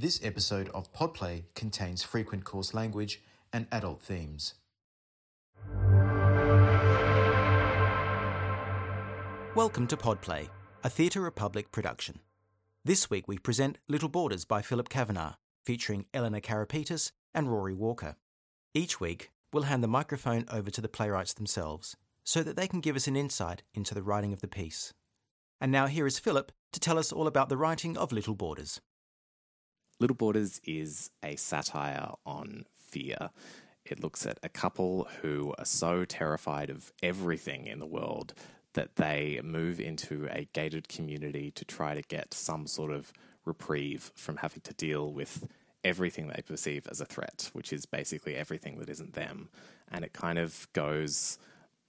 [0.00, 3.20] This episode of Podplay contains frequent coarse language
[3.52, 4.54] and adult themes.
[9.56, 10.50] Welcome to Podplay,
[10.84, 12.20] a Theatre Republic production.
[12.84, 15.32] This week we present Little Borders by Phillip Kavanagh,
[15.64, 18.14] featuring Elena Carapetis and Rory Walker.
[18.74, 22.78] Each week, we'll hand the microphone over to the playwrights themselves so that they can
[22.78, 24.94] give us an insight into the writing of the piece.
[25.60, 28.80] And now here is Phillip to tell us all about the writing of Little Borders.
[30.00, 33.30] Little Borders is a satire on fear.
[33.84, 38.34] It looks at a couple who are so terrified of everything in the world
[38.74, 43.12] that they move into a gated community to try to get some sort of
[43.44, 45.48] reprieve from having to deal with
[45.82, 49.48] everything they perceive as a threat, which is basically everything that isn't them.
[49.90, 51.38] And it kind of goes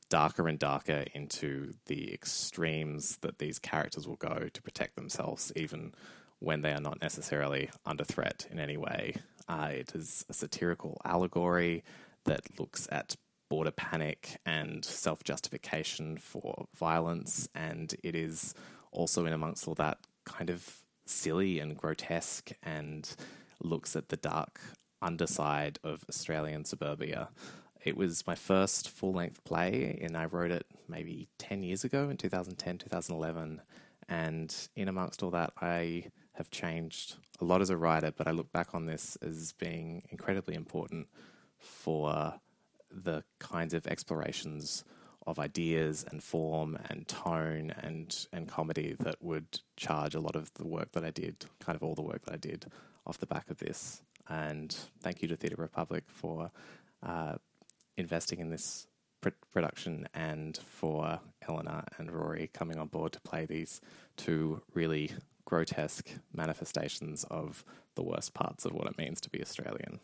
[0.10, 5.94] darker and darker into the extremes that these characters will go to protect themselves, even
[6.40, 9.14] when they are not necessarily under threat in any way.
[9.48, 11.84] Uh, it is a satirical allegory
[12.26, 13.16] that looks at
[13.50, 18.54] border panic and self justification for violence, and it is
[18.92, 23.16] also in amongst all that kind of silly and grotesque and
[23.62, 24.60] looks at the dark
[25.02, 27.30] underside of Australian suburbia.
[27.84, 32.10] It was my first full length play, and I wrote it maybe 10 years ago
[32.10, 33.62] in 2010, 2011.
[34.08, 36.06] And in amongst all that, I
[36.40, 40.04] have changed a lot as a writer, but I look back on this as being
[40.10, 41.08] incredibly important
[41.58, 42.34] for
[42.90, 44.86] the kinds of explorations
[45.28, 50.52] of ideas and form and tone and and comedy that would charge a lot of
[50.54, 52.66] the work that I did, kind of all the work that I did
[53.06, 54.02] off the back of this.
[54.30, 56.52] And thank you to Theatre Republic for
[57.04, 57.36] uh,
[57.98, 58.88] investing in this
[59.20, 63.82] pr- production and for Elena and Rory coming on board to play these
[64.16, 65.12] two really
[65.50, 67.66] grotesque manifestations of
[67.96, 70.00] the worst parts of what it means to be Australian.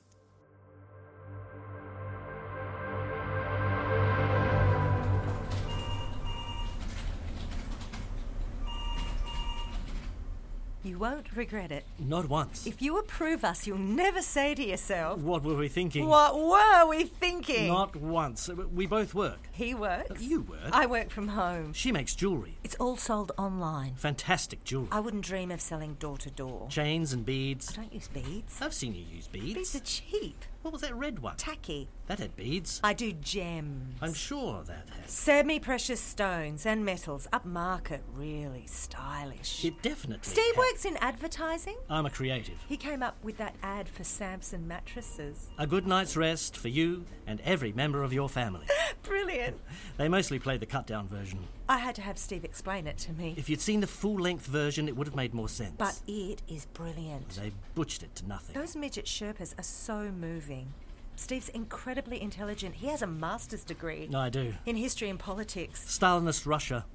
[11.06, 11.86] Won't regret it.
[12.00, 12.66] Not once.
[12.66, 16.08] If you approve us, you'll never say to yourself, What were we thinking?
[16.08, 17.68] What were we thinking?
[17.68, 18.50] Not once.
[18.50, 19.48] Uh, we both work.
[19.52, 20.10] He works.
[20.10, 20.72] Uh, you work.
[20.72, 21.74] I work from home.
[21.74, 22.58] She makes jewellery.
[22.64, 23.94] It's all sold online.
[23.96, 24.90] Fantastic jewellery.
[24.92, 26.68] I wouldn't dream of selling door to door.
[26.70, 27.72] Chains and beads.
[27.72, 28.60] I don't use beads.
[28.62, 29.54] I've seen you use beads.
[29.54, 30.44] Beads are cheap.
[30.66, 31.36] What was that red one?
[31.36, 31.90] Tacky.
[32.08, 32.82] That had beads.
[32.84, 34.00] I do gems.
[34.02, 35.08] I'm sure that had.
[35.08, 37.28] Semi precious stones and metals.
[37.32, 39.64] Upmarket, really stylish.
[39.64, 40.24] It definitely.
[40.24, 40.58] Steve had.
[40.58, 41.78] works in advertising.
[41.88, 42.56] I'm a creative.
[42.68, 45.50] He came up with that ad for Samson mattresses.
[45.60, 48.66] A good night's rest for you and every member of your family.
[49.04, 49.58] Brilliant.
[49.98, 51.46] they mostly play the cut down version.
[51.68, 53.34] I had to have Steve explain it to me.
[53.38, 55.74] If you'd seen the full length version, it would have made more sense.
[55.78, 57.30] But it is brilliant.
[57.30, 58.54] they butchered it to nothing.
[58.60, 60.74] Those midget Sherpas are so moving.
[61.16, 62.76] Steve's incredibly intelligent.
[62.76, 64.54] He has a master's degree No, I do.
[64.66, 65.84] in history and politics.
[65.88, 66.86] Stalinist Russia.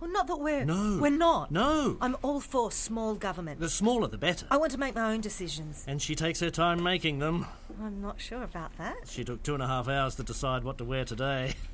[0.00, 0.64] Well, not that we're.
[0.64, 0.98] No.
[1.00, 1.50] We're not.
[1.50, 1.96] No.
[2.00, 3.60] I'm all for small government.
[3.60, 4.46] The smaller the better.
[4.50, 5.84] I want to make my own decisions.
[5.86, 7.46] And she takes her time making them.
[7.82, 8.96] I'm not sure about that.
[9.08, 11.54] She took two and a half hours to decide what to wear today.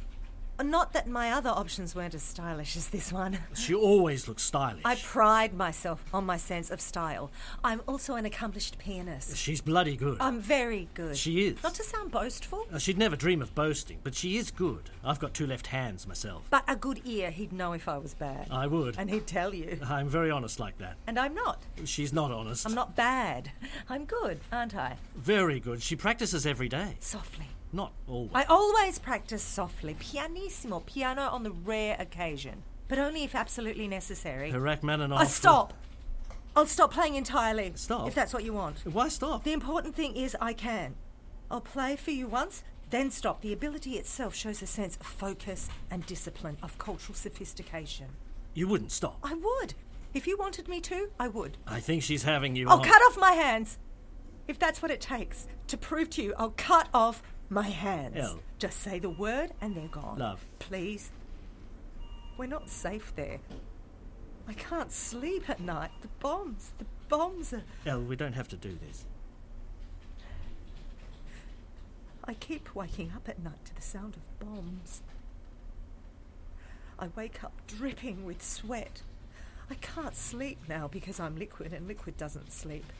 [0.63, 3.39] Not that my other options weren't as stylish as this one.
[3.55, 4.83] She always looks stylish.
[4.85, 7.31] I pride myself on my sense of style.
[7.63, 9.37] I'm also an accomplished pianist.
[9.37, 10.17] She's bloody good.
[10.21, 11.17] I'm very good.
[11.17, 11.63] She is.
[11.63, 14.91] Not to sound boastful, Uh, She'd never dream of boasting, but she is good.
[15.05, 16.45] I've got two left hands myself.
[16.51, 18.49] but a good ear, he'd know if I was bad.
[18.51, 18.97] I would.
[18.99, 19.79] And he'd tell you.
[19.89, 20.97] I'm very honest like that.
[21.07, 21.63] And I'm not.
[21.85, 22.67] She's not honest.
[22.67, 23.51] I'm not bad.
[23.89, 24.97] I'm good, aren't I?
[25.17, 25.83] Very good.
[25.83, 26.97] She practices every day.
[27.01, 27.47] Softly.
[27.77, 28.31] Not always.
[28.33, 34.51] I always practice softly, pianissimo, piano on the rare occasion, but only if absolutely necessary.
[34.51, 35.21] Rachmaninoff.
[35.21, 35.75] I stop.
[36.57, 37.73] I'll stop playing entirely.
[37.75, 38.09] Stop?
[38.09, 38.79] If that's what you want.
[38.91, 39.45] Why stop?
[39.45, 40.95] The important thing is I can.
[41.51, 43.43] I'll play for you once, then stop.
[43.43, 48.07] The ability itself shows a sense of focus and discipline, of cultural sophistication.
[48.55, 49.19] You wouldn't stop.
[49.23, 49.75] I would.
[50.15, 51.59] If you wanted me to, I would.
[51.67, 52.85] I think she's having you I'll on.
[52.85, 53.77] cut off my hands.
[54.49, 58.37] If that's what it takes to prove to you, I'll cut off my hands.
[58.59, 60.19] Just say the word and they're gone.
[60.19, 60.45] Love.
[60.59, 61.11] Please.
[62.37, 63.41] We're not safe there.
[64.49, 65.91] I can't sleep at night.
[66.03, 67.63] The bombs, the bombs are.
[67.85, 69.05] Elle, we don't have to do this.
[72.25, 75.03] I keep waking up at night to the sound of bombs.
[76.99, 79.03] I wake up dripping with sweat.
[79.71, 82.93] I can't sleep now because I'm liquid and liquid doesn't sleep.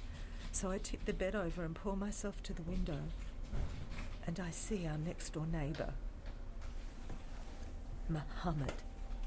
[0.53, 2.99] So I tip the bed over and pull myself to the window.
[4.27, 5.93] And I see our next door neighbour,
[8.09, 8.73] Muhammad.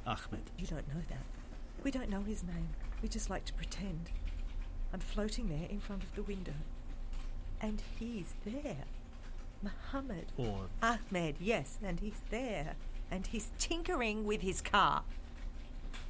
[0.05, 0.49] Ahmed.
[0.57, 1.23] You don't know that.
[1.83, 2.69] We don't know his name.
[3.01, 4.09] We just like to pretend.
[4.93, 6.53] I'm floating there in front of the window.
[7.61, 8.85] And he's there.
[9.61, 10.27] Mohammed.
[10.37, 12.75] Or Ahmed, yes, and he's there.
[13.11, 15.03] And he's tinkering with his car.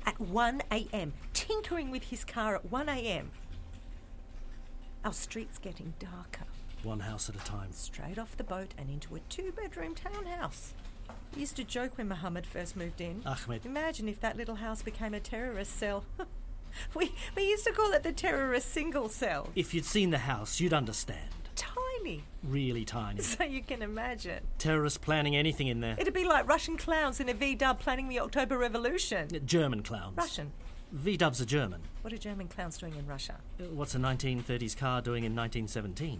[0.05, 1.13] At 1 a.m.
[1.33, 3.31] Tinkering with his car at 1 a.m.
[5.03, 6.45] Our street's getting darker.
[6.83, 7.71] One house at a time.
[7.71, 10.73] Straight off the boat and into a two bedroom townhouse.
[11.33, 13.21] We used to joke when Mohammed first moved in.
[13.25, 13.65] Ahmed.
[13.65, 16.05] Imagine if that little house became a terrorist cell.
[16.95, 19.49] we, we used to call it the terrorist single cell.
[19.55, 21.29] If you'd seen the house, you'd understand.
[21.55, 22.23] Tiny.
[22.43, 23.21] Really tiny.
[23.23, 24.43] So you can imagine.
[24.57, 25.95] Terrorists planning anything in there.
[25.99, 29.27] It'd be like Russian clowns in a V dub planning the October Revolution.
[29.45, 30.17] German clowns.
[30.17, 30.51] Russian.
[30.91, 31.81] V Dubs are German.
[32.01, 33.35] What are German clowns doing in Russia?
[33.59, 36.19] Uh, what's a 1930s car doing in 1917?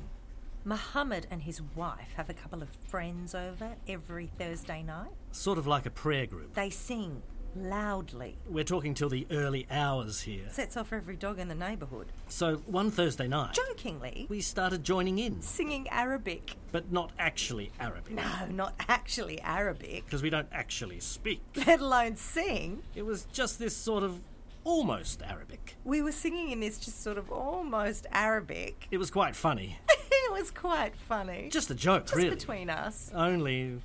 [0.66, 5.12] Mohammed and his wife have a couple of friends over every Thursday night.
[5.32, 6.54] Sort of like a prayer group.
[6.54, 7.22] They sing
[7.56, 8.38] loudly.
[8.48, 10.46] We're talking till the early hours here.
[10.52, 12.08] Sets off every dog in the neighbourhood.
[12.28, 16.56] So one Thursday night, Jokingly, we started joining in, singing Arabic.
[16.72, 18.12] but not actually Arabic.
[18.14, 21.42] No, not actually Arabic, Because we don't actually speak.
[21.66, 22.84] let alone sing.
[22.96, 24.22] It was just this sort of
[24.64, 25.76] almost Arabic.
[25.84, 28.88] We were singing in this just sort of almost Arabic.
[28.92, 29.80] It was quite funny.
[30.12, 31.50] it was quite funny.
[31.52, 32.30] Just a joke, Just really.
[32.32, 33.12] between us.
[33.14, 33.80] Only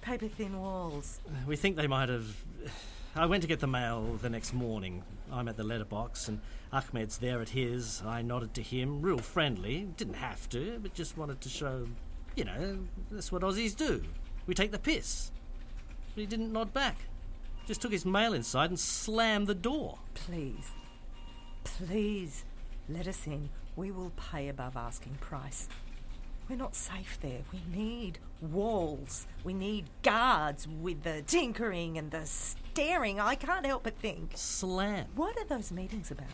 [0.00, 1.20] Paper thin walls.
[1.46, 2.26] we think they might have.
[3.14, 5.04] I went to get the mail the next morning.
[5.30, 6.40] I'm at the letterbox and
[6.72, 8.02] Ahmed's there at his.
[8.04, 9.88] I nodded to him, real friendly.
[9.96, 11.86] Didn't have to, but just wanted to show,
[12.34, 12.78] you know,
[13.10, 14.02] that's what Aussies do.
[14.46, 15.30] We take the piss.
[16.14, 16.96] But he didn't nod back.
[17.66, 19.98] Just took his mail inside and slammed the door.
[20.14, 20.72] Please,
[21.64, 22.44] please
[22.88, 23.50] let us in.
[23.76, 25.68] We will pay above asking price.
[26.48, 27.40] We're not safe there.
[27.52, 29.26] We need walls.
[29.44, 33.20] We need guards with the tinkering and the staring.
[33.20, 34.32] I can't help but think.
[34.34, 35.06] Slam.
[35.14, 36.26] What are those meetings about?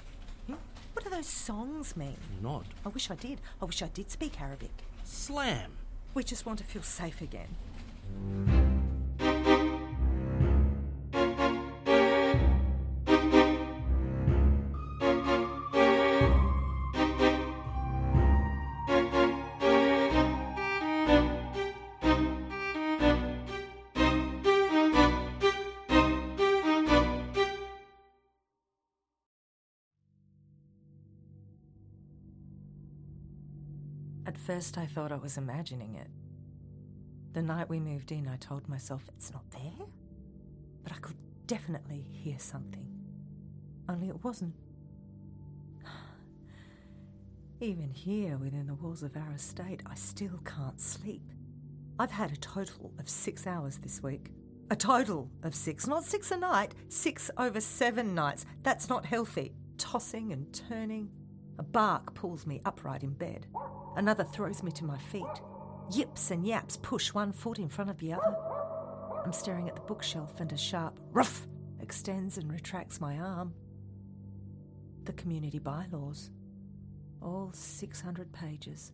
[0.46, 0.54] Hmm?
[0.92, 2.16] What do those songs mean?
[2.42, 2.64] Not.
[2.84, 3.40] I wish I did.
[3.62, 4.72] I wish I did speak Arabic.
[5.04, 5.72] Slam.
[6.14, 8.77] We just want to feel safe again.
[34.28, 36.08] At first, I thought I was imagining it.
[37.32, 39.86] The night we moved in, I told myself it's not there,
[40.82, 41.16] but I could
[41.46, 42.86] definitely hear something.
[43.88, 44.52] Only it wasn't.
[47.62, 51.32] Even here, within the walls of our estate, I still can't sleep.
[51.98, 54.28] I've had a total of six hours this week.
[54.70, 58.44] A total of six, not six a night, six over seven nights.
[58.62, 59.54] That's not healthy.
[59.78, 61.08] Tossing and turning.
[61.58, 63.46] A bark pulls me upright in bed.
[63.98, 65.24] Another throws me to my feet.
[65.92, 68.36] Yips and yaps push one foot in front of the other.
[69.24, 71.48] I'm staring at the bookshelf and a sharp ruff
[71.80, 73.54] extends and retracts my arm.
[75.02, 76.30] The community bylaws.
[77.20, 78.92] All 600 pages.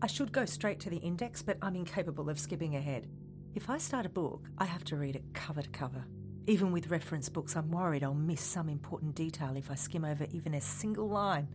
[0.00, 3.08] I should go straight to the index, but I'm incapable of skipping ahead.
[3.54, 6.06] If I start a book, I have to read it cover to cover.
[6.46, 10.26] Even with reference books, I'm worried I'll miss some important detail if I skim over
[10.32, 11.48] even a single line.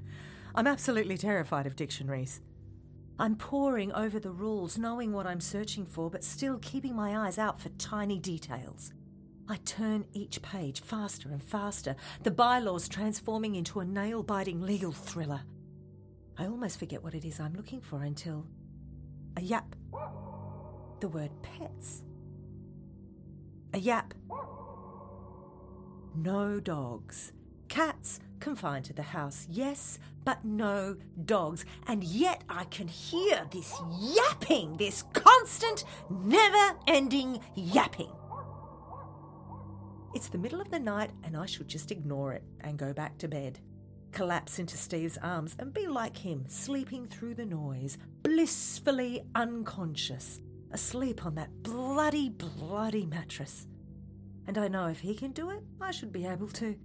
[0.55, 2.41] I'm absolutely terrified of dictionaries.
[3.19, 7.37] I'm poring over the rules, knowing what I'm searching for, but still keeping my eyes
[7.37, 8.93] out for tiny details.
[9.49, 14.91] I turn each page faster and faster, the bylaws transforming into a nail biting legal
[14.91, 15.41] thriller.
[16.37, 18.45] I almost forget what it is I'm looking for until.
[19.35, 19.75] A yap.
[21.01, 22.03] The word pets.
[23.73, 24.13] A yap.
[26.15, 27.33] No dogs.
[27.67, 31.65] Cats confined to the house, yes, but no dogs.
[31.87, 38.11] And yet I can hear this yapping, this constant, never ending yapping.
[40.13, 43.17] It's the middle of the night, and I should just ignore it and go back
[43.19, 43.59] to bed.
[44.11, 50.41] Collapse into Steve's arms and be like him, sleeping through the noise, blissfully unconscious,
[50.71, 53.67] asleep on that bloody, bloody mattress.
[54.47, 56.75] And I know if he can do it, I should be able to.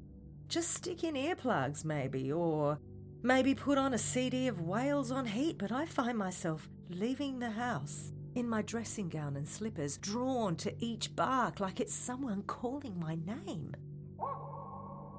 [0.49, 2.79] Just stick in earplugs, maybe, or
[3.23, 7.51] maybe put on a CD of Whales on Heat, but I find myself leaving the
[7.51, 12.99] house in my dressing gown and slippers, drawn to each bark like it's someone calling
[12.99, 13.75] my name.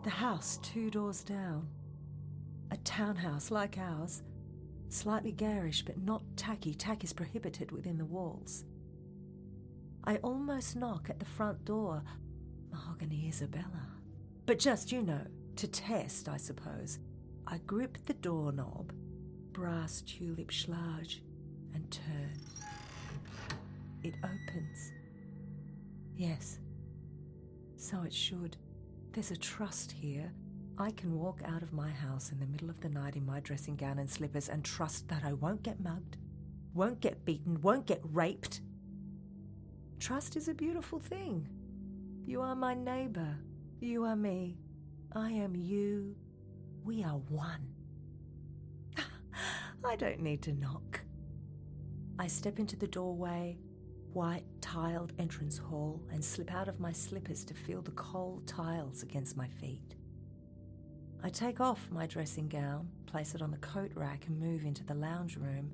[0.04, 1.68] The house two doors down.
[2.72, 4.22] A townhouse like ours,
[4.90, 6.74] slightly garish but not tacky.
[6.74, 8.66] Tack is prohibited within the walls.
[10.04, 12.04] I almost knock at the front door.
[12.72, 13.95] Mahogany Isabella.
[14.46, 15.22] But just, you know,
[15.56, 17.00] to test, I suppose.
[17.48, 18.92] I grip the doorknob,
[19.52, 21.20] brass tulip schlage,
[21.74, 22.34] and turn.
[24.04, 24.92] It opens.
[26.16, 26.60] Yes,
[27.76, 28.58] so it should.
[29.12, 30.32] There's a trust here.
[30.78, 33.40] I can walk out of my house in the middle of the night in my
[33.40, 36.18] dressing gown and slippers and trust that I won't get mugged,
[36.74, 38.62] won't get beaten, won't get raped.
[40.00, 41.48] Trust is a beautiful thing.
[42.26, 43.38] You are my neighbour.
[43.82, 44.58] You are me.
[45.14, 46.16] I am you.
[46.86, 47.68] We are one.
[49.86, 51.02] I don't need to knock.
[52.18, 53.58] I step into the doorway,
[54.14, 59.04] white tiled entrance hall, and slip out of my slippers to feel the cold tiles
[59.04, 59.96] against my feet.
[61.22, 64.86] I take off my dressing gown, place it on the coat rack, and move into
[64.86, 65.72] the lounge room,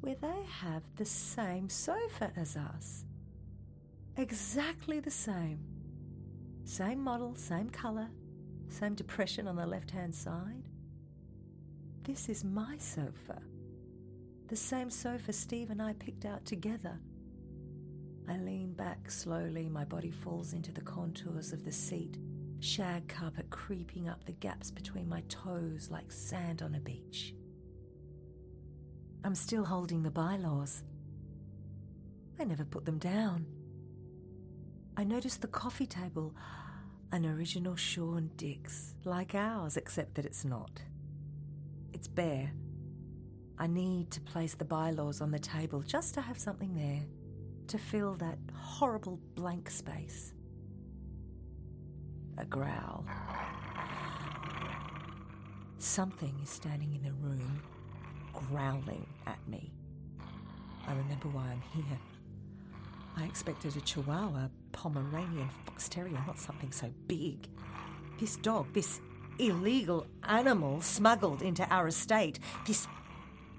[0.00, 3.06] where they have the same sofa as us.
[4.18, 5.73] Exactly the same.
[6.64, 8.08] Same model, same colour,
[8.68, 10.68] same depression on the left hand side.
[12.02, 13.42] This is my sofa.
[14.48, 16.98] The same sofa Steve and I picked out together.
[18.28, 22.16] I lean back slowly, my body falls into the contours of the seat,
[22.60, 27.34] shag carpet creeping up the gaps between my toes like sand on a beach.
[29.22, 30.82] I'm still holding the bylaws.
[32.38, 33.46] I never put them down.
[34.96, 36.34] I noticed the coffee table,
[37.10, 40.82] an original Sean Dix, like ours, except that it's not.
[41.92, 42.52] It's bare.
[43.58, 47.02] I need to place the bylaws on the table just to have something there
[47.68, 50.32] to fill that horrible blank space.
[52.38, 53.04] A growl.
[55.78, 57.62] Something is standing in the room,
[58.32, 59.72] growling at me.
[60.86, 61.98] I remember why I'm here.
[63.16, 67.48] I expected a Chihuahua, Pomeranian, Fox Terrier, not something so big.
[68.20, 69.00] This dog, this
[69.38, 72.86] illegal animal smuggled into our estate, this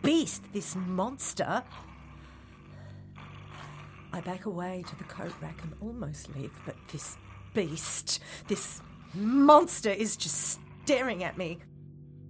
[0.04, 1.64] beast, this monster.
[4.14, 7.18] I back away to the coat rack and almost leave, but this
[7.54, 8.82] beast, this
[9.14, 11.60] monster is just staring at me.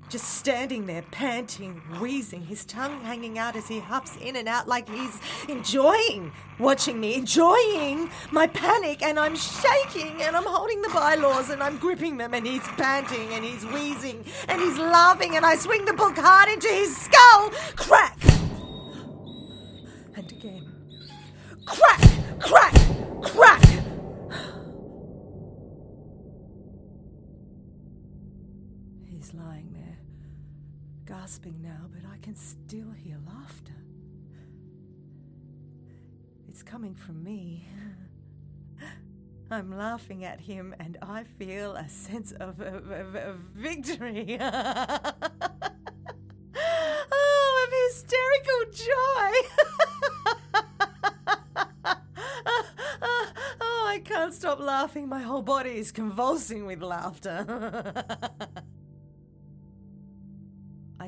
[0.07, 4.67] Just standing there, panting, wheezing, his tongue hanging out as he huffs in and out
[4.67, 5.19] like he's
[5.49, 11.61] enjoying watching me, enjoying my panic, and I'm shaking and I'm holding the bylaws and
[11.61, 15.85] I'm gripping them, and he's panting and he's wheezing and he's laughing, and I swing
[15.85, 17.49] the book hard into his skull.
[17.75, 18.17] Crack!
[20.15, 20.71] And again.
[21.65, 22.01] Crack!
[22.39, 22.75] Crack!
[23.21, 23.61] Crack!
[29.03, 29.84] He's lying there,
[31.05, 33.73] gasping now, but I can still hear laughter.
[36.47, 37.67] It's coming from me.
[39.51, 44.37] I'm laughing at him, and I feel a sense of, of, of, of victory.
[44.41, 45.11] oh,
[47.63, 49.31] of hysterical joy.
[53.61, 55.07] oh, I can't stop laughing.
[55.07, 57.45] My whole body is convulsing with laughter.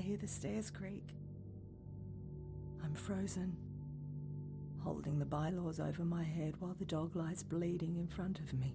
[0.07, 1.03] Hear the stairs creak.
[2.81, 3.57] I'm frozen,
[4.81, 8.73] holding the bylaws over my head while the dog lies bleeding in front of me.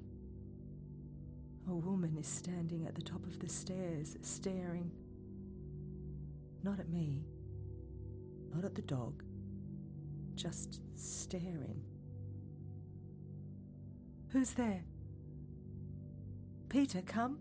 [1.70, 4.90] A woman is standing at the top of the stairs, staring.
[6.62, 7.24] Not at me,
[8.54, 9.22] not at the dog,
[10.34, 11.80] just staring.
[14.32, 14.84] Who's there?
[16.68, 17.38] Peter, come.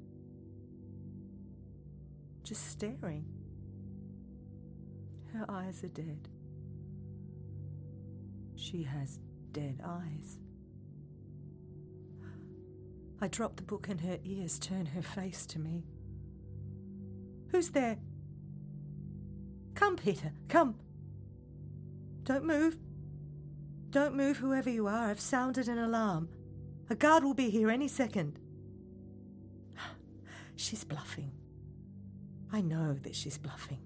[2.46, 3.26] Just staring.
[5.34, 6.28] Her eyes are dead.
[8.56, 9.20] She has
[9.52, 10.38] dead eyes.
[13.22, 15.84] I drop the book and her ears turn her face to me.
[17.50, 17.98] Who's there?
[19.76, 20.76] Come, Peter, come.
[22.24, 22.78] Don't move.
[23.90, 25.10] Don't move, whoever you are.
[25.10, 26.30] I've sounded an alarm.
[26.90, 28.40] A guard will be here any second.
[30.56, 31.32] She's bluffing.
[32.52, 33.80] I know that she's bluffing.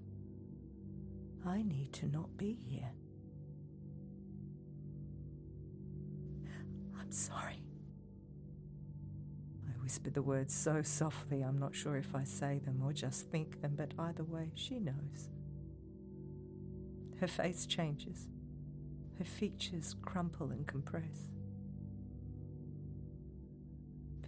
[1.46, 2.90] I need to not be here.
[6.98, 7.62] I'm sorry.
[9.68, 13.30] I whispered the words so softly I'm not sure if I say them or just
[13.30, 15.28] think them, but either way, she knows.
[17.20, 18.26] Her face changes.
[19.18, 21.30] Her features crumple and compress.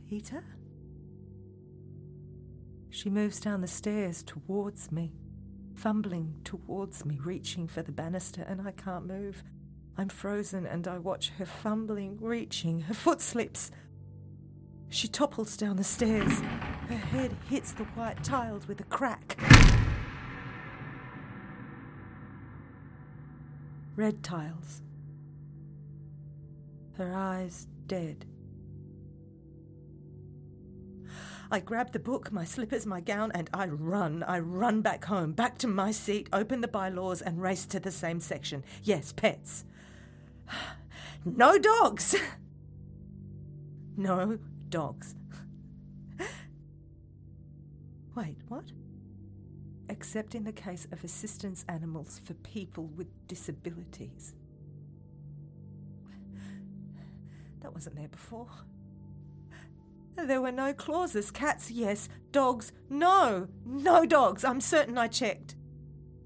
[0.09, 0.43] Peter?
[2.89, 5.13] She moves down the stairs towards me,
[5.79, 9.45] fumbling towards me, reaching for the banister, and I can't move.
[9.97, 12.81] I'm frozen and I watch her fumbling, reaching.
[12.81, 13.71] Her foot slips.
[14.89, 16.41] She topples down the stairs.
[16.89, 19.39] Her head hits the white tiles with a crack.
[23.95, 24.83] Red tiles.
[26.97, 28.25] Her eyes dead.
[31.51, 34.23] I grab the book, my slippers, my gown, and I run.
[34.23, 37.91] I run back home, back to my seat, open the bylaws, and race to the
[37.91, 38.65] same section.
[38.83, 39.65] Yes, pets.
[41.25, 42.15] No dogs!
[43.97, 44.39] No
[44.69, 45.17] dogs.
[48.15, 48.71] Wait, what?
[49.89, 54.35] Except in the case of assistance animals for people with disabilities.
[57.61, 58.47] That wasn't there before.
[60.27, 61.31] There were no clauses.
[61.31, 62.09] Cats, yes.
[62.33, 63.49] Dogs, no.
[63.65, 64.45] No dogs.
[64.45, 65.55] I'm certain I checked.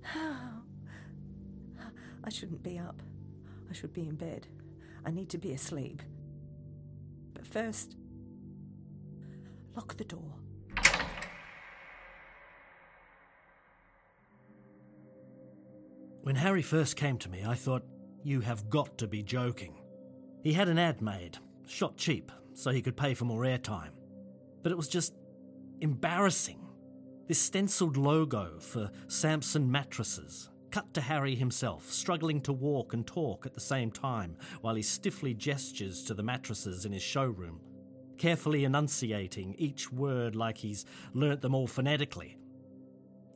[2.24, 3.02] I shouldn't be up.
[3.68, 4.46] I should be in bed.
[5.04, 6.02] I need to be asleep.
[7.34, 7.96] But first,
[9.76, 10.34] lock the door.
[16.22, 17.82] When Harry first came to me, I thought,
[18.22, 19.74] you have got to be joking.
[20.44, 23.90] He had an ad made, shot cheap, so he could pay for more airtime.
[24.62, 25.14] But it was just
[25.80, 26.58] embarrassing.
[27.28, 33.46] This stenciled logo for Samson mattresses, cut to Harry himself, struggling to walk and talk
[33.46, 37.60] at the same time while he stiffly gestures to the mattresses in his showroom,
[38.18, 42.38] carefully enunciating each word like he's learnt them all phonetically.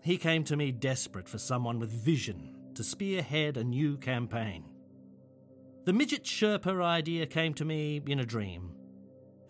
[0.02, 4.64] He came to me desperate for someone with vision to spearhead a new campaign.
[5.85, 8.75] The midget Sherpa idea came to me in a dream,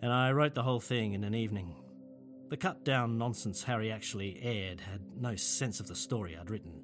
[0.01, 1.75] and I wrote the whole thing in an evening.
[2.49, 6.81] The cut down nonsense Harry actually aired had no sense of the story I'd written.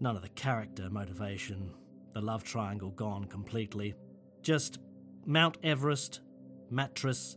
[0.00, 1.74] None of the character motivation,
[2.14, 3.94] the love triangle gone completely.
[4.42, 4.78] Just
[5.26, 6.22] Mount Everest,
[6.70, 7.36] mattress,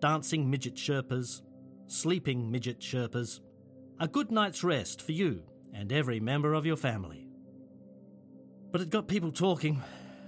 [0.00, 1.42] dancing midget Sherpas,
[1.86, 3.40] sleeping midget Sherpas,
[3.98, 7.26] a good night's rest for you and every member of your family.
[8.70, 9.82] But it got people talking,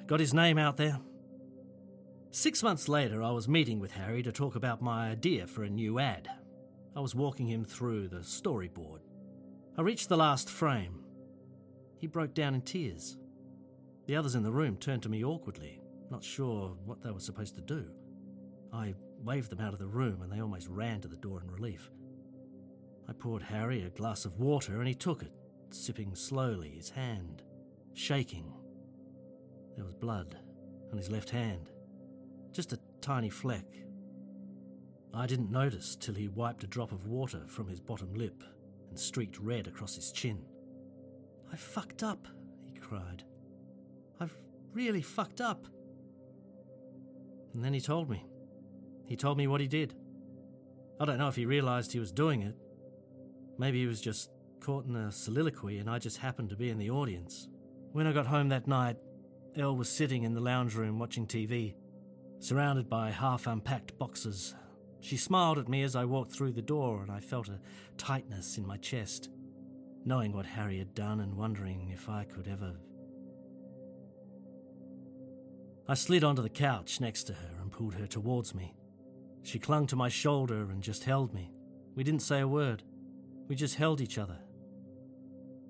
[0.07, 0.99] got his name out there.
[2.31, 5.71] Six months later, I was meeting with Harry to talk about my idea for a
[5.71, 6.29] new ad.
[6.95, 9.01] I was walking him through the storyboard.
[9.79, 11.05] I reached the last frame.
[11.99, 13.17] He broke down in tears.
[14.07, 17.55] The others in the room turned to me awkwardly, not sure what they were supposed
[17.57, 17.87] to do.
[18.73, 21.51] I waved them out of the room and they almost ran to the door in
[21.51, 21.91] relief.
[23.09, 25.33] I poured Harry a glass of water and he took it,
[25.71, 27.43] sipping slowly, his hand
[27.97, 28.53] shaking.
[29.75, 30.37] There was blood
[30.93, 31.71] on his left hand,
[32.57, 33.67] just a tiny fleck.
[35.13, 38.43] I didn't notice till he wiped a drop of water from his bottom lip
[38.89, 40.43] and streaked red across his chin.
[41.53, 42.27] I fucked up,
[42.65, 43.25] he cried.
[44.19, 44.35] I've
[44.73, 45.67] really fucked up.
[47.53, 48.25] And then he told me.
[49.07, 49.95] He told me what he did.
[50.99, 52.55] I don't know if he realized he was doing it.
[53.59, 56.79] Maybe he was just caught in a soliloquy and I just happened to be in
[56.79, 57.49] the audience.
[57.93, 58.97] When I got home that night,
[59.57, 61.75] Elle was sitting in the lounge room watching TV,
[62.39, 64.55] surrounded by half unpacked boxes.
[65.01, 67.61] She smiled at me as I walked through the door, and I felt a
[67.97, 69.31] tightness in my chest,
[70.05, 72.75] knowing what Harry had done and wondering if I could ever.
[75.89, 78.75] I slid onto the couch next to her and pulled her towards me.
[79.45, 81.53] She clung to my shoulder and just held me.
[81.95, 82.83] We didn't say a word.
[83.47, 84.39] We just held each other.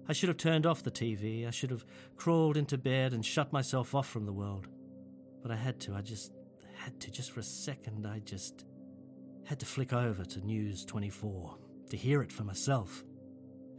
[0.09, 1.47] I should have turned off the TV.
[1.47, 1.85] I should have
[2.17, 4.69] crawled into bed and shut myself off from the world.
[5.43, 5.95] But I had to.
[5.95, 6.33] I just
[6.77, 7.11] had to.
[7.11, 8.65] Just for a second, I just
[9.45, 11.57] had to flick over to News 24
[11.91, 13.05] to hear it for myself.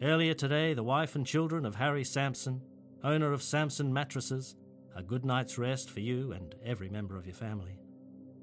[0.02, 2.62] Earlier today, the wife and children of Harry Sampson,
[3.04, 4.56] owner of Sampson Mattresses,
[4.96, 7.80] a good night's rest for you and every member of your family,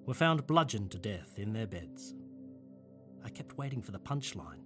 [0.07, 2.15] were found bludgeoned to death in their beds.
[3.25, 4.61] I kept waiting for the punchline.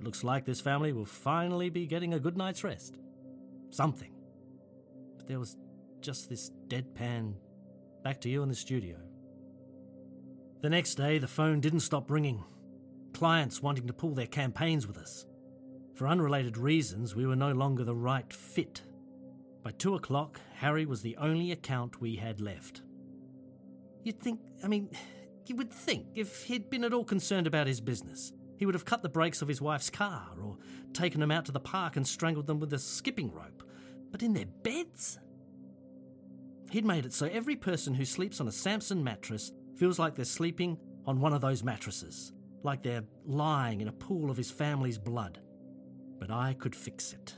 [0.00, 2.98] Looks like this family will finally be getting a good night's rest.
[3.70, 4.12] Something.
[5.16, 5.56] But there was
[6.00, 7.34] just this deadpan
[8.04, 8.96] back to you in the studio.
[10.60, 12.44] The next day, the phone didn't stop ringing.
[13.14, 15.24] Clients wanting to pull their campaigns with us.
[15.94, 18.82] For unrelated reasons, we were no longer the right fit.
[19.62, 22.82] By two o'clock, Harry was the only account we had left.
[24.02, 24.90] You'd think, I mean,
[25.46, 28.84] you would think if he'd been at all concerned about his business, he would have
[28.84, 30.58] cut the brakes of his wife's car or
[30.92, 33.62] taken them out to the park and strangled them with a skipping rope.
[34.10, 35.18] But in their beds?
[36.74, 40.24] He'd made it so every person who sleeps on a Samson mattress feels like they're
[40.24, 42.32] sleeping on one of those mattresses,
[42.64, 45.38] like they're lying in a pool of his family's blood.
[46.18, 47.36] But I could fix it.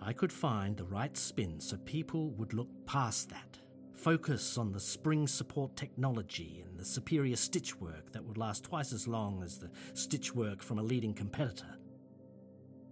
[0.00, 3.58] I could find the right spin so people would look past that
[3.94, 8.94] Focus on the spring support technology and the superior stitch work that would last twice
[8.94, 11.76] as long as the stitch work from a leading competitor.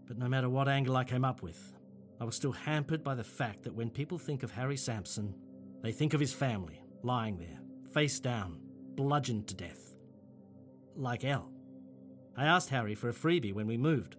[0.07, 1.73] But no matter what angle I came up with,
[2.21, 5.35] I was still hampered by the fact that when people think of Harry Sampson,
[5.83, 7.59] they think of his family lying there,
[7.93, 8.61] face down,
[8.95, 9.97] bludgeoned to death.
[10.97, 11.51] Like Elle.
[12.37, 14.17] I asked Harry for a freebie when we moved.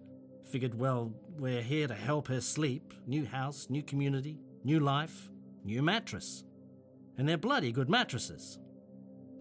[0.50, 2.92] Figured, well, we're here to help her sleep.
[3.06, 5.30] New house, new community, new life,
[5.64, 6.44] new mattress.
[7.16, 8.58] And they're bloody good mattresses.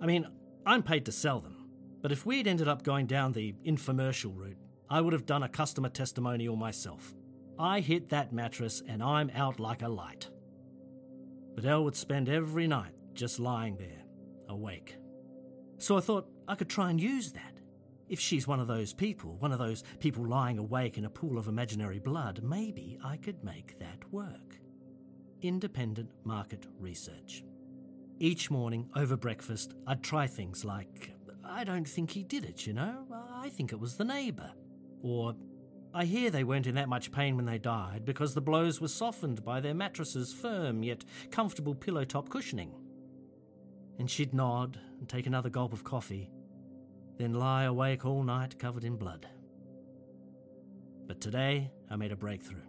[0.01, 0.27] I mean,
[0.65, 1.67] I'm paid to sell them.
[2.01, 4.57] But if we'd ended up going down the infomercial route,
[4.89, 7.13] I would have done a customer testimonial myself.
[7.59, 10.29] I hit that mattress and I'm out like a light.
[11.55, 14.03] But Elle would spend every night just lying there,
[14.49, 14.97] awake.
[15.77, 17.59] So I thought I could try and use that.
[18.07, 21.37] If she's one of those people, one of those people lying awake in a pool
[21.37, 24.59] of imaginary blood, maybe I could make that work.
[25.41, 27.43] Independent market research.
[28.19, 31.11] Each morning, over breakfast, I'd try things like,
[31.43, 34.51] I don't think he did it, you know, I think it was the neighbour.
[35.01, 35.33] Or,
[35.93, 38.87] I hear they weren't in that much pain when they died because the blows were
[38.87, 42.73] softened by their mattress's firm yet comfortable pillow top cushioning.
[43.99, 46.31] And she'd nod and take another gulp of coffee,
[47.17, 49.27] then lie awake all night covered in blood.
[51.07, 52.61] But today, I made a breakthrough.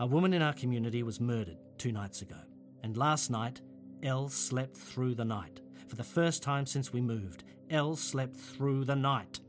[0.00, 2.40] A woman in our community was murdered two nights ago,
[2.82, 3.60] and last night,
[4.02, 5.60] Elle slept through the night.
[5.86, 9.40] For the first time since we moved, Elle slept through the night.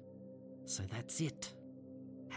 [0.65, 1.53] So that's it.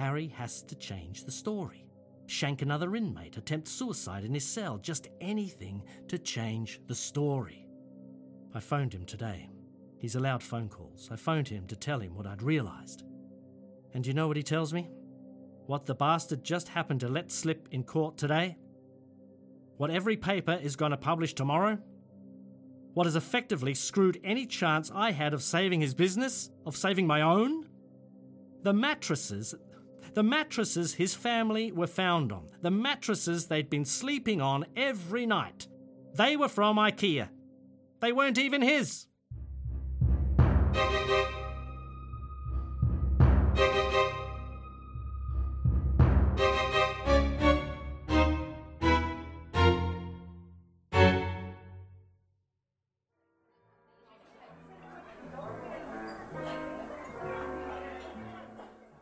[0.00, 1.86] Harry has to change the story.
[2.24, 7.66] Shank another inmate, attempt suicide in his cell, just anything to change the story.
[8.54, 9.50] I phoned him today.
[9.98, 11.10] He's allowed phone calls.
[11.12, 13.04] I phoned him to tell him what I'd realised.
[13.92, 14.88] And you know what he tells me?
[15.66, 18.56] What the bastard just happened to let slip in court today?
[19.76, 21.76] What every paper is going to publish tomorrow?
[22.94, 27.20] What has effectively screwed any chance I had of saving his business, of saving my
[27.20, 27.66] own?
[28.62, 29.54] The mattresses,
[30.14, 35.68] the mattresses his family were found on, the mattresses they'd been sleeping on every night,
[36.14, 37.28] they were from IKEA.
[38.00, 39.06] They weren't even his.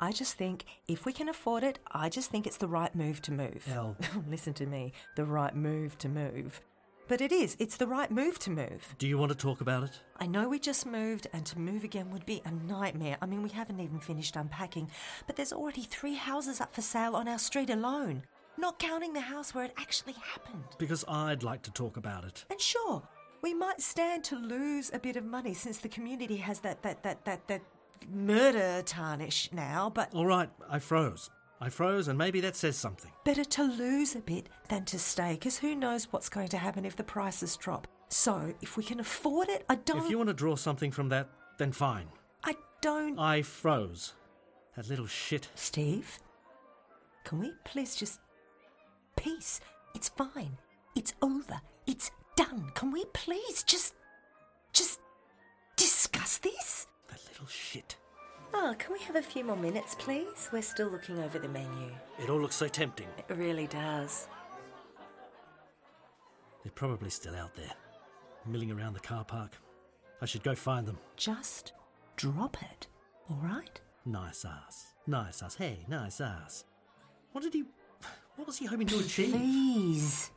[0.09, 3.21] I just think if we can afford it, I just think it's the right move
[3.21, 3.63] to move.
[3.71, 3.95] Elle.
[4.31, 6.63] Listen to me, the right move to move.
[7.09, 8.95] But it is, it's the right move to move.
[8.97, 10.01] Do you want to talk about it?
[10.19, 13.19] I know we just moved, and to move again would be a nightmare.
[13.21, 14.91] I mean, we haven't even finished unpacking,
[15.27, 18.23] but there's already three houses up for sale on our street alone,
[18.57, 20.65] not counting the house where it actually happened.
[20.79, 22.47] Because I'd like to talk about it.
[22.49, 23.03] And sure,
[23.43, 27.03] we might stand to lose a bit of money since the community has that that
[27.03, 27.61] that that that
[28.13, 31.31] murder tarnish now, but All right, I froze.
[31.61, 33.11] I froze, and maybe that says something.
[33.25, 36.85] better to lose a bit than to stay, because who knows what's going to happen
[36.85, 37.89] if the prices drop.
[38.11, 40.05] So, if we can afford it, I don't.
[40.05, 42.07] If you want to draw something from that, then fine.
[42.45, 43.19] I don't.
[43.19, 44.15] I froze.
[44.77, 45.49] That little shit.
[45.57, 46.19] Steve,
[47.25, 48.21] can we please just.
[49.17, 49.61] Peace.
[49.95, 50.57] It's fine.
[50.95, 51.61] It's over.
[51.87, 52.71] It's done.
[52.75, 53.95] Can we please just.
[54.73, 55.01] just.
[55.77, 56.87] discuss this?
[57.09, 57.97] That little shit.
[58.55, 60.49] Oh, can we have a few more minutes, please?
[60.53, 61.91] We're still looking over the menu.
[62.19, 63.09] It all looks so tempting.
[63.29, 64.27] It really does.
[66.63, 67.73] They're probably still out there,
[68.47, 69.53] milling around the car park.
[70.21, 70.99] I should go find them.
[71.17, 71.73] Just
[72.17, 72.87] drop it,
[73.31, 73.81] all right?
[74.05, 74.95] Nice ass.
[75.07, 75.55] Nice ass.
[75.55, 76.65] Hey, nice ass.
[77.33, 77.65] What did he.
[78.37, 79.33] What was he hoping to achieve?
[79.33, 80.31] Please.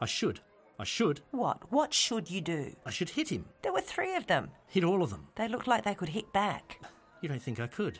[0.00, 0.40] I should.
[0.78, 1.20] I should.
[1.32, 1.72] What?
[1.72, 2.74] What should you do?
[2.86, 3.46] I should hit him.
[3.62, 4.50] There were three of them.
[4.68, 5.26] Hit all of them.
[5.34, 6.80] They looked like they could hit back.
[7.20, 7.98] You don't think I could?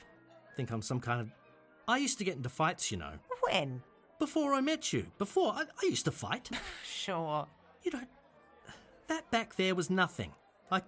[0.56, 1.30] Think I'm some kind of.
[1.88, 3.12] I used to get into fights, you know.
[3.42, 3.82] When?
[4.18, 5.06] Before I met you.
[5.18, 6.50] Before, I, I used to fight.
[6.84, 7.46] Sure.
[7.82, 8.08] You don't.
[9.06, 10.32] That back there was nothing.
[10.70, 10.82] I.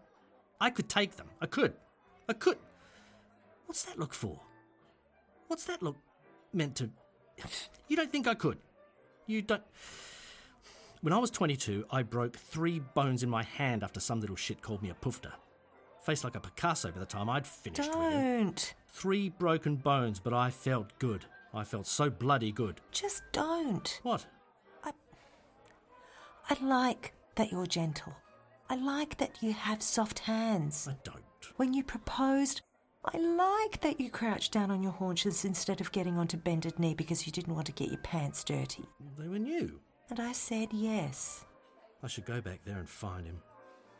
[0.61, 1.29] I could take them.
[1.41, 1.73] I could.
[2.29, 2.59] I could.
[3.67, 4.39] What's that look for?
[5.49, 5.97] What's that look
[6.53, 6.91] meant to.
[7.89, 8.59] You don't think I could?
[9.27, 9.63] You don't.
[11.03, 14.61] When I was 22, I broke three bones in my hand after some little shit
[14.61, 15.33] called me a poofter.
[16.03, 17.91] Faced like a Picasso by the time I'd finished.
[17.91, 18.75] Don't.
[18.89, 21.25] Three broken bones, but I felt good.
[21.55, 22.83] I felt so bloody good.
[22.93, 23.99] Just don't.
[24.03, 24.27] What?
[24.85, 24.93] I.
[26.51, 28.15] I like that you're gentle.
[28.69, 30.87] I like that you have soft hands.
[30.87, 31.25] I don't.
[31.57, 32.61] When you proposed,
[33.07, 36.93] I like that you crouched down on your haunches instead of getting onto bended knee
[36.93, 38.85] because you didn't want to get your pants dirty.
[39.19, 39.81] They were new.
[40.11, 41.45] And I said yes.
[42.03, 43.41] I should go back there and find him.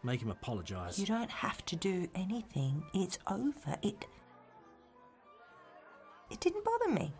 [0.03, 0.99] Make him apologise.
[0.99, 2.83] You don't have to do anything.
[2.93, 3.77] It's over.
[3.83, 4.07] It.
[6.31, 7.13] It didn't bother me.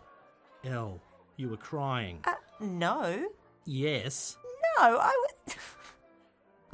[0.65, 0.99] Elle,
[1.37, 2.19] you were crying.
[2.25, 3.27] Uh, no.
[3.65, 4.37] Yes.
[4.77, 5.55] No, I was.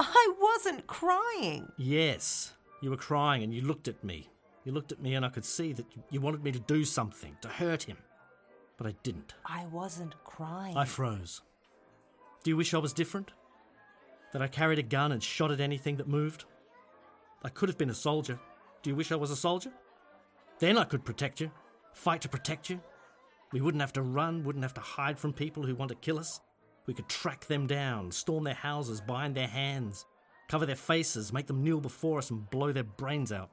[0.00, 1.70] I wasn't crying.
[1.76, 2.54] Yes.
[2.80, 4.28] You were crying and you looked at me.
[4.64, 7.36] You looked at me and I could see that you wanted me to do something,
[7.42, 7.98] to hurt him.
[8.76, 9.34] But I didn't.
[9.44, 10.76] I wasn't crying.
[10.76, 11.42] I froze.
[12.48, 13.32] Do you wish I was different?
[14.32, 16.46] That I carried a gun and shot at anything that moved?
[17.44, 18.40] I could have been a soldier.
[18.82, 19.70] Do you wish I was a soldier?
[20.58, 21.50] Then I could protect you,
[21.92, 22.80] fight to protect you.
[23.52, 26.18] We wouldn't have to run, wouldn't have to hide from people who want to kill
[26.18, 26.40] us.
[26.86, 30.06] We could track them down, storm their houses, bind their hands,
[30.48, 33.52] cover their faces, make them kneel before us, and blow their brains out.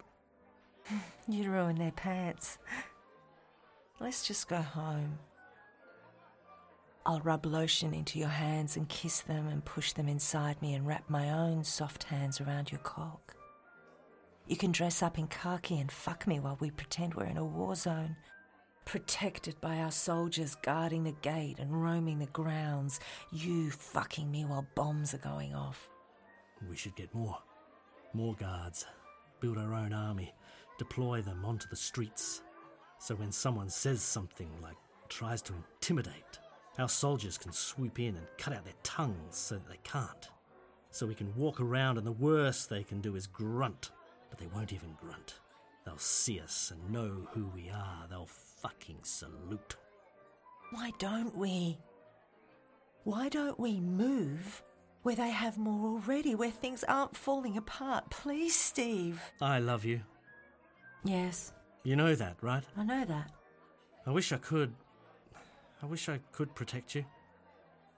[1.27, 2.59] You ruined their pants.
[3.99, 5.19] Let's just go home.
[7.07, 10.87] I'll rub lotion into your hands and kiss them and push them inside me and
[10.87, 13.35] wrap my own soft hands around your cock.
[14.47, 17.45] You can dress up in khaki and fuck me while we pretend we're in a
[17.45, 18.15] war zone.
[18.85, 22.99] Protected by our soldiers guarding the gate and roaming the grounds,
[23.31, 25.89] you fucking me while bombs are going off.
[26.67, 27.37] We should get more.
[28.13, 28.85] More guards.
[29.41, 30.33] Build our own army.
[30.79, 32.41] Deploy them onto the streets.
[32.97, 34.77] So when someone says something like
[35.09, 36.39] tries to intimidate,
[36.77, 40.29] our soldiers can swoop in and cut out their tongues so that they can't.
[40.91, 43.91] So we can walk around and the worst they can do is grunt,
[44.29, 45.35] but they won't even grunt.
[45.85, 48.05] They'll see us and know who we are.
[48.09, 49.75] They'll fucking salute.
[50.71, 51.77] Why don't we?
[53.03, 54.63] Why don't we move
[55.03, 58.09] where they have more already, where things aren't falling apart?
[58.09, 59.21] Please, Steve.
[59.39, 60.01] I love you.
[61.03, 62.63] Yes, You know that, right?
[62.75, 63.31] I know that.
[64.07, 64.73] I wish I could.
[65.85, 67.05] I wish I could protect you.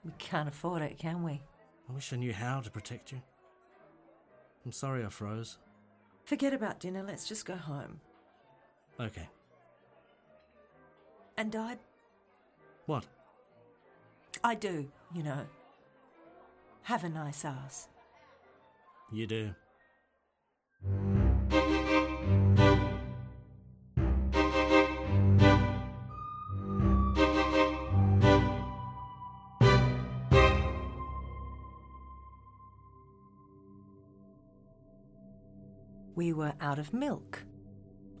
[0.04, 1.40] We can't afford it, can we?
[1.88, 3.22] I wish I knew how to protect you.
[4.66, 5.56] I'm sorry I froze.
[6.24, 7.98] Forget about dinner, let's just go home.
[9.00, 9.26] Okay.
[11.38, 11.78] And I.
[12.84, 13.06] What?
[14.44, 15.46] I do, you know.
[16.82, 17.88] Have a nice ass.
[19.10, 19.54] You do.
[36.38, 37.42] Were out of milk.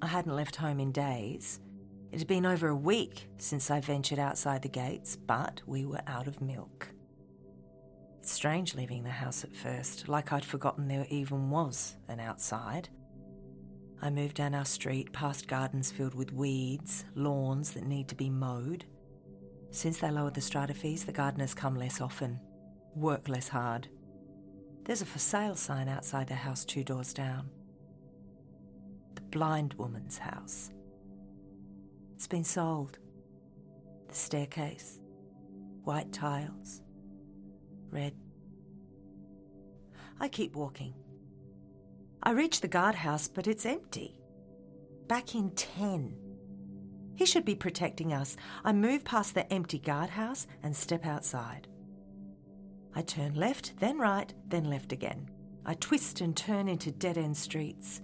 [0.02, 1.60] I hadn't left home in days.
[2.10, 6.02] It had been over a week since I ventured outside the gates, but we were
[6.06, 6.88] out of milk.
[8.18, 12.88] It's strange leaving the house at first, like I'd forgotten there even was an outside.
[14.02, 18.30] I moved down our street past gardens filled with weeds, lawns that need to be
[18.30, 18.84] mowed.
[19.70, 22.40] Since they lowered the strata fees, the gardeners come less often,
[22.96, 23.86] work less hard.
[24.84, 27.50] There's a for sale sign outside the house two doors down.
[29.30, 30.70] Blind woman's house.
[32.14, 32.98] It's been sold.
[34.08, 35.00] The staircase,
[35.84, 36.80] white tiles,
[37.90, 38.14] red.
[40.18, 40.94] I keep walking.
[42.22, 44.18] I reach the guardhouse, but it's empty.
[45.06, 46.16] Back in 10.
[47.14, 48.36] He should be protecting us.
[48.64, 51.68] I move past the empty guardhouse and step outside.
[52.94, 55.28] I turn left, then right, then left again.
[55.64, 58.00] I twist and turn into dead end streets.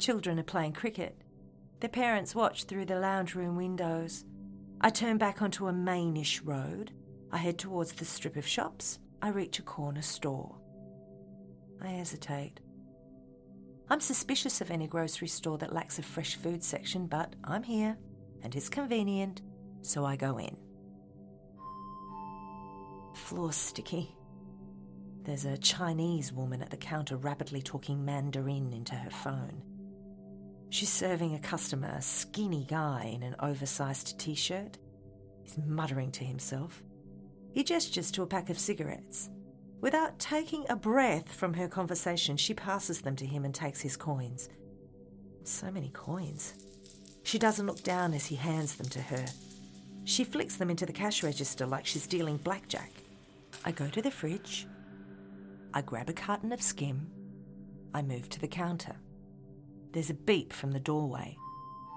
[0.00, 1.20] Children are playing cricket.
[1.80, 4.24] Their parents watch through the lounge room windows.
[4.80, 6.92] I turn back onto a mainish road.
[7.30, 8.98] I head towards the strip of shops.
[9.20, 10.56] I reach a corner store.
[11.82, 12.60] I hesitate.
[13.90, 17.98] I'm suspicious of any grocery store that lacks a fresh food section, but I'm here
[18.42, 19.42] and it's convenient,
[19.82, 20.56] so I go in.
[23.14, 24.16] Floor sticky.
[25.24, 29.62] There's a Chinese woman at the counter rapidly talking Mandarin into her phone.
[30.70, 34.78] She's serving a customer, a skinny guy in an oversized t shirt.
[35.42, 36.82] He's muttering to himself.
[37.52, 39.30] He gestures to a pack of cigarettes.
[39.80, 43.96] Without taking a breath from her conversation, she passes them to him and takes his
[43.96, 44.48] coins.
[45.42, 46.54] So many coins.
[47.24, 49.24] She doesn't look down as he hands them to her.
[50.04, 52.92] She flicks them into the cash register like she's dealing blackjack.
[53.64, 54.68] I go to the fridge.
[55.74, 57.10] I grab a carton of skim.
[57.92, 58.96] I move to the counter.
[59.92, 61.36] There's a beep from the doorway.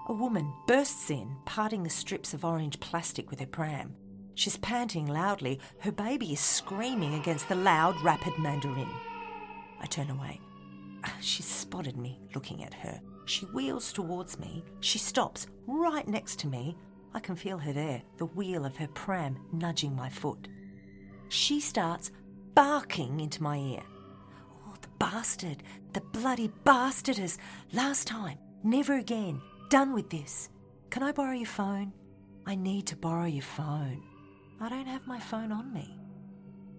[0.08, 3.96] A woman bursts in, parting the strips of orange plastic with her pram.
[4.36, 5.60] She's panting loudly.
[5.80, 8.90] Her baby is screaming against the loud, rapid Mandarin.
[9.80, 10.42] I turn away.
[11.06, 13.00] Ah, She's spotted me looking at her.
[13.26, 14.66] She wheels towards me.
[14.80, 16.76] She stops right next to me.
[17.14, 20.48] I can feel her there, the wheel of her pram nudging my foot.
[21.30, 22.12] She starts
[22.56, 23.84] barking into my ear.
[25.00, 27.38] Bastard, the bloody bastard has.
[27.72, 29.42] Last time, never again.
[29.70, 30.50] Done with this.
[30.90, 31.94] Can I borrow your phone?
[32.46, 34.04] I need to borrow your phone.
[34.60, 35.98] I don't have my phone on me.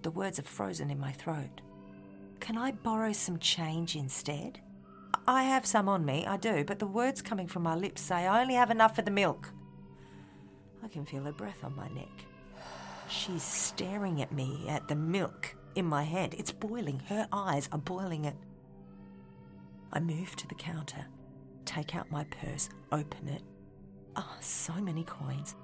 [0.03, 1.61] The words are frozen in my throat.
[2.41, 4.61] Can I borrow some change instead?
[5.27, 8.27] I have some on me, I do, but the words coming from my lips say
[8.27, 9.51] I only have enough for the milk.
[10.83, 12.27] I can feel her breath on my neck.
[13.09, 16.35] She's staring at me, at the milk in my hand.
[16.39, 17.01] It's boiling.
[17.09, 18.37] Her eyes are boiling it.
[19.93, 21.07] I move to the counter,
[21.65, 23.43] take out my purse, open it.
[24.17, 25.55] Ah, so many coins.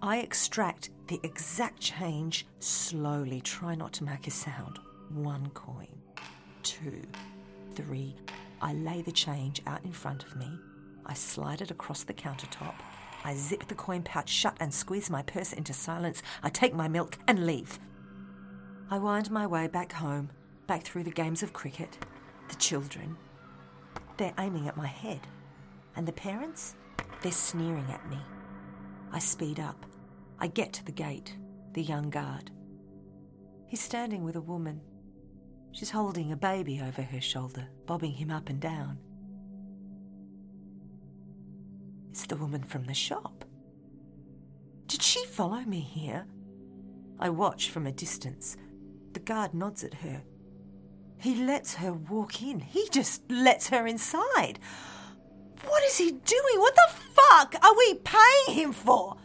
[0.00, 4.78] I extract the exact change slowly, try not to make a sound.
[5.10, 5.88] One coin,
[6.62, 7.02] two,
[7.74, 8.14] three.
[8.60, 10.48] I lay the change out in front of me.
[11.04, 12.74] I slide it across the countertop.
[13.24, 16.22] I zip the coin pouch shut and squeeze my purse into silence.
[16.42, 17.78] I take my milk and leave.
[18.90, 20.30] I wind my way back home,
[20.66, 21.98] back through the games of cricket,
[22.48, 23.16] the children.
[24.16, 25.20] They're aiming at my head.
[25.96, 26.74] And the parents?
[27.22, 28.18] They're sneering at me.
[29.12, 29.86] I speed up.
[30.38, 31.36] I get to the gate,
[31.72, 32.50] the young guard.
[33.66, 34.80] He's standing with a woman.
[35.72, 38.98] She's holding a baby over her shoulder, bobbing him up and down.
[42.10, 43.44] It's the woman from the shop.
[44.86, 46.26] Did she follow me here?
[47.18, 48.56] I watch from a distance.
[49.14, 50.22] The guard nods at her.
[51.18, 52.58] He lets her walk in.
[52.58, 54.58] He just lets her inside.
[55.64, 56.58] What is he doing?
[56.58, 59.16] What the fuck are we paying him for?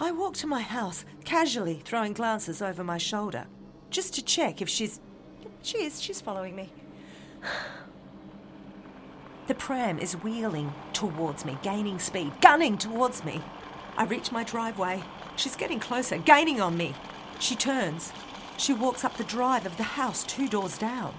[0.00, 3.46] I walk to my house, casually throwing glances over my shoulder,
[3.90, 5.00] just to check if she's.
[5.62, 6.72] She is, she's following me.
[9.46, 13.42] The pram is wheeling towards me, gaining speed, gunning towards me.
[13.98, 15.02] I reach my driveway.
[15.36, 16.94] She's getting closer, gaining on me.
[17.38, 18.14] She turns.
[18.60, 21.14] She walks up the drive of the house two doors down.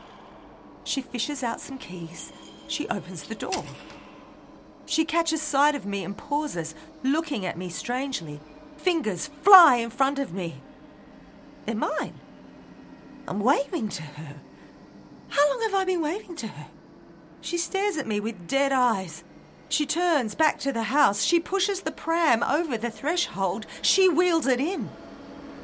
[0.83, 2.31] She fishes out some keys.
[2.67, 3.65] She opens the door.
[4.85, 8.39] She catches sight of me and pauses, looking at me strangely.
[8.77, 10.61] Fingers fly in front of me.
[11.65, 12.13] They're mine.
[13.27, 14.35] I'm waving to her.
[15.29, 16.67] How long have I been waving to her?
[17.41, 19.23] She stares at me with dead eyes.
[19.67, 21.23] She turns back to the house.
[21.23, 23.65] She pushes the pram over the threshold.
[23.81, 24.91] She wheels it in.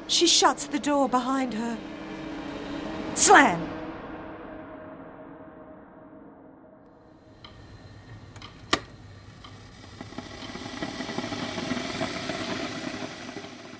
[0.07, 1.77] She shuts the door behind her.
[3.15, 3.61] Slam!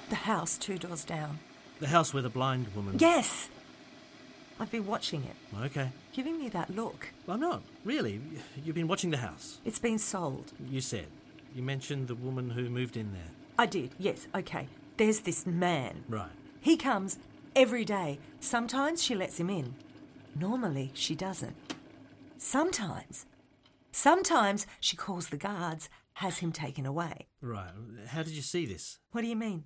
[0.10, 1.40] The house two doors down.
[1.80, 2.98] The house with a blind woman.
[3.00, 3.50] Yes!
[4.60, 5.36] I've been watching it,
[5.66, 5.90] Okay.
[6.14, 7.10] giving me that look.
[7.28, 7.62] I'm not.
[7.86, 8.20] Really.
[8.64, 9.60] You've been watching the house.
[9.64, 10.52] It's been sold.
[10.72, 11.08] You said.
[11.56, 13.30] You mentioned the woman who moved in there.
[13.60, 14.68] I did, yes, okay.
[14.98, 16.04] There's this man.
[16.10, 16.30] Right.
[16.60, 17.20] He comes
[17.56, 18.20] every day.
[18.40, 19.76] Sometimes she lets him in.
[20.36, 21.56] Normally, she doesn't.
[22.38, 23.26] Sometimes.
[23.92, 27.28] Sometimes she calls the guards, has him taken away.
[27.42, 27.72] Right.
[28.08, 29.00] How did you see this?
[29.12, 29.66] What do you mean?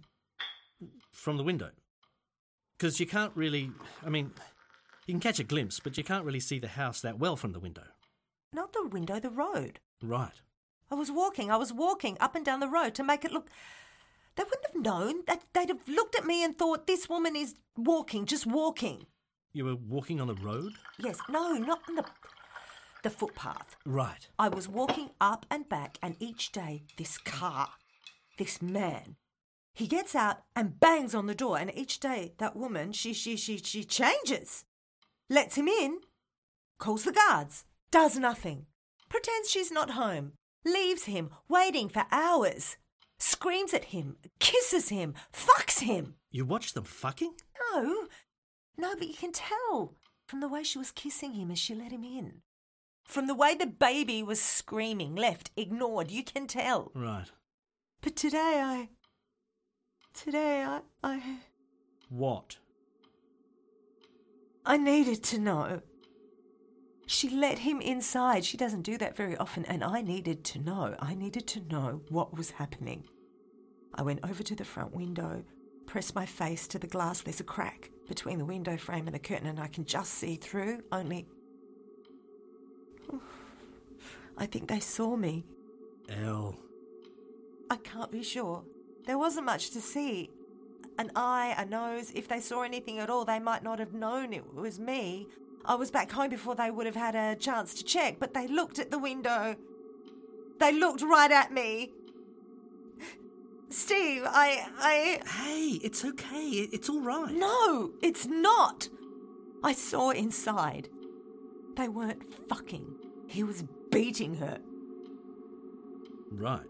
[1.11, 1.71] From the window.
[2.77, 3.71] Because you can't really.
[4.05, 4.31] I mean,
[5.05, 7.53] you can catch a glimpse, but you can't really see the house that well from
[7.53, 7.83] the window.
[8.53, 9.79] Not the window, the road.
[10.01, 10.41] Right.
[10.89, 13.49] I was walking, I was walking up and down the road to make it look.
[14.35, 15.23] They wouldn't have known.
[15.27, 19.05] That They'd have looked at me and thought, this woman is walking, just walking.
[19.53, 20.73] You were walking on the road?
[20.97, 22.05] Yes, no, not on the,
[23.03, 23.75] the footpath.
[23.85, 24.27] Right.
[24.39, 27.69] I was walking up and back, and each day, this car,
[28.37, 29.17] this man,
[29.73, 33.35] he gets out and bangs on the door, and each day, that woman, she, she,
[33.35, 34.63] she, she changes.
[35.29, 35.99] Lets him in,
[36.77, 38.67] calls the guards, does nothing,
[39.09, 40.33] pretends she's not home,
[40.65, 42.77] leaves him waiting for hours,
[43.21, 46.15] screams at him, kisses him, fucks him.
[46.29, 47.33] You watched them fucking?
[47.73, 48.07] No,
[48.77, 49.95] no, but you can tell
[50.27, 52.41] from the way she was kissing him as she let him in.
[53.05, 56.91] From the way the baby was screaming, left, ignored, you can tell.
[56.95, 57.29] Right.
[58.01, 58.89] But today I.
[60.13, 60.81] Today I.
[61.03, 61.21] I.
[62.09, 62.57] What?
[64.65, 65.81] I needed to know.
[67.07, 68.45] She let him inside.
[68.45, 70.95] She doesn't do that very often, and I needed to know.
[70.99, 73.03] I needed to know what was happening.
[73.95, 75.43] I went over to the front window,
[75.85, 77.21] pressed my face to the glass.
[77.21, 80.35] There's a crack between the window frame and the curtain, and I can just see
[80.35, 81.27] through, only.
[84.37, 85.45] I think they saw me.
[86.09, 86.57] Elle.
[87.69, 88.63] I can't be sure.
[89.05, 90.29] There wasn't much to see.
[90.97, 92.11] An eye, a nose.
[92.13, 95.27] If they saw anything at all, they might not have known it was me.
[95.63, 98.47] I was back home before they would have had a chance to check, but they
[98.47, 99.55] looked at the window.
[100.59, 101.91] They looked right at me.
[103.71, 104.67] Steve, I.
[104.77, 105.19] I.
[105.27, 106.67] Hey, it's okay.
[106.71, 107.33] It's all right.
[107.33, 108.89] No, it's not.
[109.63, 110.89] I saw inside.
[111.77, 112.95] They weren't fucking.
[113.27, 114.59] He was beating her.
[116.31, 116.67] Right.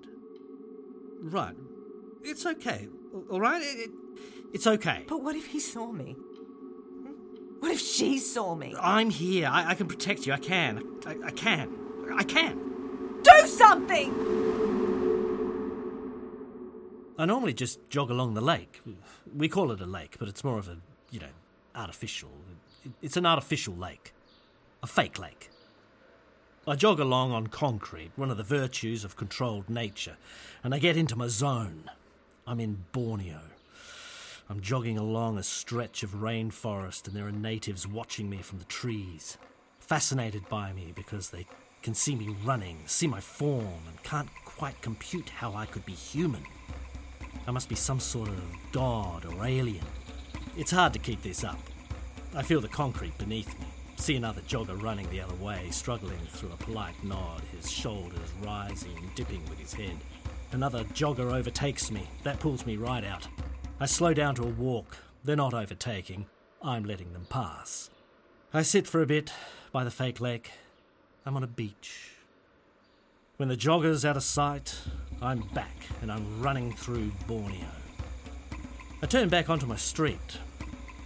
[1.22, 1.56] Right.
[2.24, 2.88] It's okay.
[3.32, 3.62] All right?
[3.62, 3.90] It, it,
[4.54, 5.06] it's okay.
[5.08, 6.16] But what if he saw me?
[7.60, 8.76] What if she saw me?
[8.80, 9.48] I'm here.
[9.48, 10.34] I, I can protect you.
[10.34, 10.84] I can.
[11.06, 11.76] I, I can.
[12.16, 13.22] I can.
[13.24, 14.71] Do something!
[17.22, 18.82] I normally just jog along the lake.
[18.84, 18.94] Hmm.
[19.38, 20.78] We call it a lake, but it's more of a,
[21.12, 21.28] you know,
[21.76, 22.32] artificial.
[23.04, 24.12] It's an artificial lake.
[24.82, 25.52] A fake lake.
[26.68, 30.18] I jog along on concrete, one of the virtues of controlled nature,
[30.64, 31.92] and I get into my zone.
[32.48, 33.42] I'm in Borneo.
[34.50, 38.66] I'm jogging along a stretch of rainforest, and there are natives watching me from the
[38.66, 39.38] trees,
[39.80, 41.46] fascinated by me because they
[41.84, 45.94] can see me running, see my form, and can't quite compute how I could be
[45.94, 46.42] human.
[47.48, 49.86] I must be some sort of god or alien.
[50.58, 51.60] It's hard to keep this up.
[52.36, 53.66] I feel the concrete beneath me.
[53.98, 59.12] See another jogger running the other way, struggling through a polite nod, his shoulders rising,
[59.16, 59.98] dipping with his head.
[60.52, 62.08] Another jogger overtakes me.
[62.24, 63.28] That pulls me right out.
[63.80, 64.98] I slow down to a walk.
[65.24, 66.26] They're not overtaking.
[66.62, 67.90] I'm letting them pass.
[68.54, 69.32] I sit for a bit
[69.72, 70.52] by the fake lake.
[71.26, 72.12] I'm on a beach.
[73.38, 74.76] When the jogger's out of sight,
[75.24, 77.68] I'm back and I'm running through Borneo.
[79.04, 80.40] I turn back onto my street.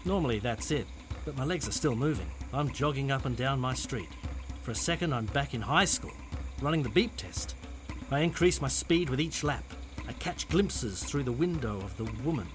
[0.06, 0.88] Normally that's it,
[1.26, 2.32] but my legs are still moving.
[2.54, 4.08] I'm jogging up and down my street.
[4.62, 6.14] For a second, I'm back in high school,
[6.62, 7.56] running the beep test.
[8.10, 9.66] I increase my speed with each lap.
[10.08, 12.48] I catch glimpses through the window of the woman,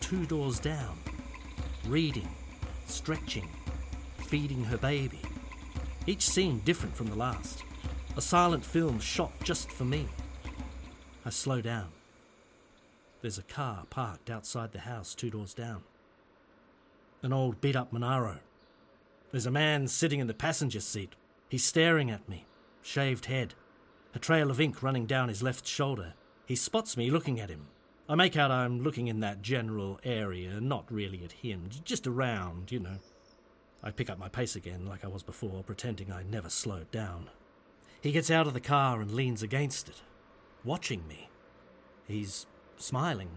[0.00, 0.98] two doors down,
[1.86, 2.28] reading,
[2.88, 3.48] stretching,
[4.16, 5.20] feeding her baby.
[6.08, 7.62] Each scene different from the last.
[8.16, 10.08] A silent film shot just for me.
[11.26, 11.88] I slow down.
[13.20, 15.82] There's a car parked outside the house two doors down.
[17.20, 18.38] An old beat up Monaro.
[19.32, 21.16] There's a man sitting in the passenger seat.
[21.48, 22.44] He's staring at me,
[22.80, 23.54] shaved head,
[24.14, 26.14] a trail of ink running down his left shoulder.
[26.46, 27.66] He spots me looking at him.
[28.08, 32.70] I make out I'm looking in that general area, not really at him, just around,
[32.70, 32.98] you know.
[33.82, 37.30] I pick up my pace again, like I was before, pretending I never slowed down.
[38.00, 40.02] He gets out of the car and leans against it,
[40.66, 41.30] watching me.
[42.06, 42.46] He's
[42.76, 43.30] smiling.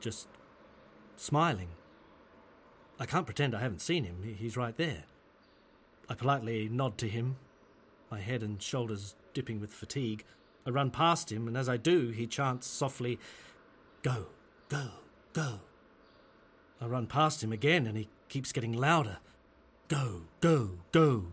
[0.00, 0.28] Just
[1.16, 1.68] smiling.
[2.98, 4.22] I can't pretend I haven't seen him.
[4.38, 5.04] He's right there.
[6.08, 7.36] I politely nod to him,
[8.10, 10.24] my head and shoulders dipping with fatigue.
[10.66, 13.18] I run past him, and as I do, he chants softly,
[14.02, 14.26] Go,
[14.68, 14.88] go,
[15.32, 15.60] go.
[16.80, 19.18] I run past him again, and he keeps getting louder.
[19.88, 21.32] Go, go, go,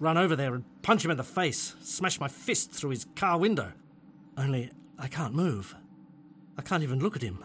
[0.00, 3.38] Run over there and punch him in the face, smash my fist through his car
[3.38, 3.72] window.
[4.36, 5.74] Only I can't move.
[6.56, 7.44] I can't even look at him.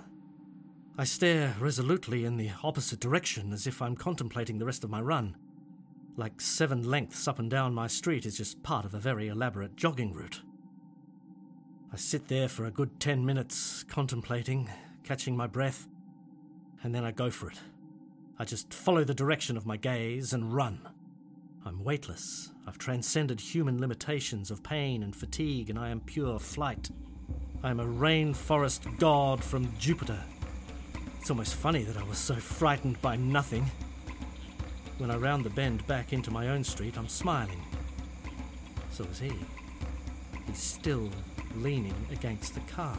[0.95, 5.01] I stare resolutely in the opposite direction as if I'm contemplating the rest of my
[5.01, 5.35] run.
[6.15, 9.75] Like seven lengths up and down my street is just part of a very elaborate
[9.75, 10.41] jogging route.
[11.91, 14.69] I sit there for a good ten minutes, contemplating,
[15.03, 15.87] catching my breath,
[16.83, 17.59] and then I go for it.
[18.37, 20.87] I just follow the direction of my gaze and run.
[21.65, 22.51] I'm weightless.
[22.67, 26.89] I've transcended human limitations of pain and fatigue, and I am pure flight.
[27.63, 30.19] I am a rainforest god from Jupiter
[31.23, 33.65] it's almost funny that I was so frightened by nothing.
[34.97, 37.61] When I round the bend back into my own street, I'm smiling.
[38.91, 39.31] So is he.
[40.45, 41.09] He's still
[41.55, 42.97] leaning against the car.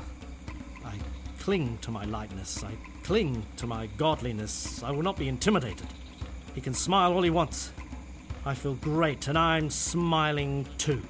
[0.87, 0.95] I
[1.39, 2.65] cling to my lightness.
[2.65, 4.83] I cling to my godliness.
[4.83, 5.89] I will not be intimidated.
[6.55, 7.73] He can smile all he wants.
[8.47, 11.03] I feel great, and I'm smiling too.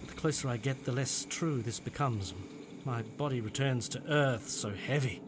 [0.00, 2.34] But the closer I get, the less true this becomes.
[2.84, 5.22] My body returns to earth, so heavy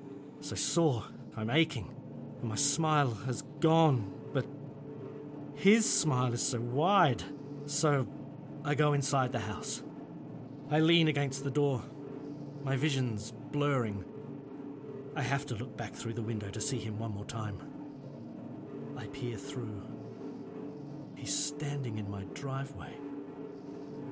[0.44, 1.04] so sore,
[1.38, 1.88] I'm aching,
[2.40, 4.44] and my smile has gone, but
[5.54, 7.22] his smile is so wide.
[7.64, 8.06] So
[8.62, 9.82] I go inside the house.
[10.70, 11.82] I lean against the door,
[12.62, 14.04] my vision's blurring.
[15.16, 17.58] I have to look back through the window to see him one more time.
[18.98, 19.80] I peer through.
[21.24, 22.92] He's standing in my driveway.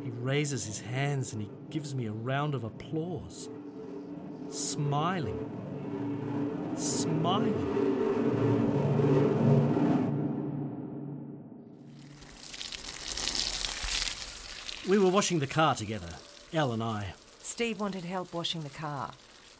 [0.03, 3.51] He raises his hands and he gives me a round of applause,
[4.49, 5.39] smiling
[6.75, 7.53] smiling.
[14.89, 16.09] We were washing the car together,
[16.55, 17.13] Elle and I.
[17.43, 19.11] Steve wanted help washing the car.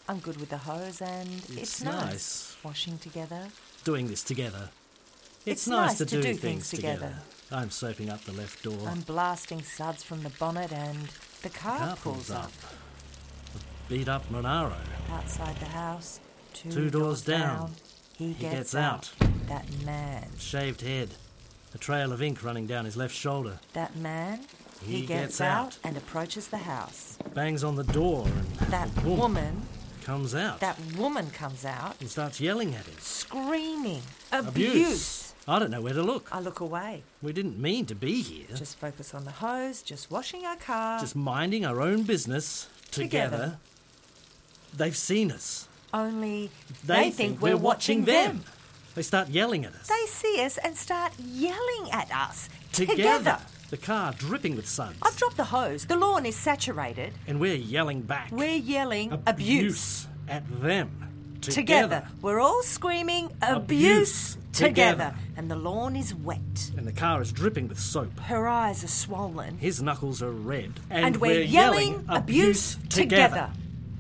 [0.09, 1.95] I'm good with the hose, and it's, It's nice.
[2.07, 2.57] nice.
[2.63, 3.49] washing together.
[3.85, 4.71] Doing this together.
[5.45, 7.17] It's nice to do things together.
[7.53, 8.79] I'm soaping up the left door.
[8.89, 11.09] I'm blasting suds from the bonnet, and
[11.43, 12.51] the car, car pulls up.
[13.55, 14.77] A beat up Monaro.
[15.11, 16.21] outside the house.
[16.55, 17.73] Two, Two doors down.
[18.17, 19.13] He, He gets, gets out.
[19.49, 20.29] That man.
[20.39, 21.11] Shaved head.
[21.75, 23.59] A trail of ink running down his left shoulder.
[23.73, 24.41] That man.
[24.85, 25.67] He gets, gets out.
[25.67, 25.79] out.
[25.85, 27.17] and approaches the house.
[27.35, 29.63] Bangs on the door and That the woman.
[30.05, 32.97] comes out That woman comes out, and starts yelling at him.
[32.99, 34.49] screaming Abuse.
[34.75, 35.32] abuse.
[35.47, 36.29] I don't know where to look.
[36.31, 37.03] I look away.
[37.21, 38.47] We didn't mean to be here.
[38.55, 39.83] Just focus on the hose.
[39.83, 41.01] Just washing our car.
[41.01, 43.37] Just minding our own business together.
[43.37, 43.59] Together.
[44.77, 45.69] They've seen us.
[45.93, 46.51] Only
[46.85, 48.45] they, think, we're, watching them.
[48.95, 49.89] They start yelling at us.
[49.89, 53.39] They see us and start yelling at us together.
[53.71, 54.99] The car dripping with suds.
[55.03, 55.87] I've dropped the hose.
[55.87, 57.15] The lawn is saturated.
[57.27, 58.31] and we're yelling back.
[58.31, 60.07] We're yelling abuse.
[60.29, 61.12] at them.
[61.51, 62.07] Together.
[62.21, 64.37] We're all screaming abuse, Abuse.
[64.53, 64.69] together.
[64.69, 65.15] Together.
[65.37, 66.71] And the lawn is wet.
[66.77, 68.19] And the car is dripping with soap.
[68.21, 69.59] Her eyes are swollen.
[69.59, 70.73] His knuckles are red.
[70.91, 73.51] And, we're, yelling, abuse together.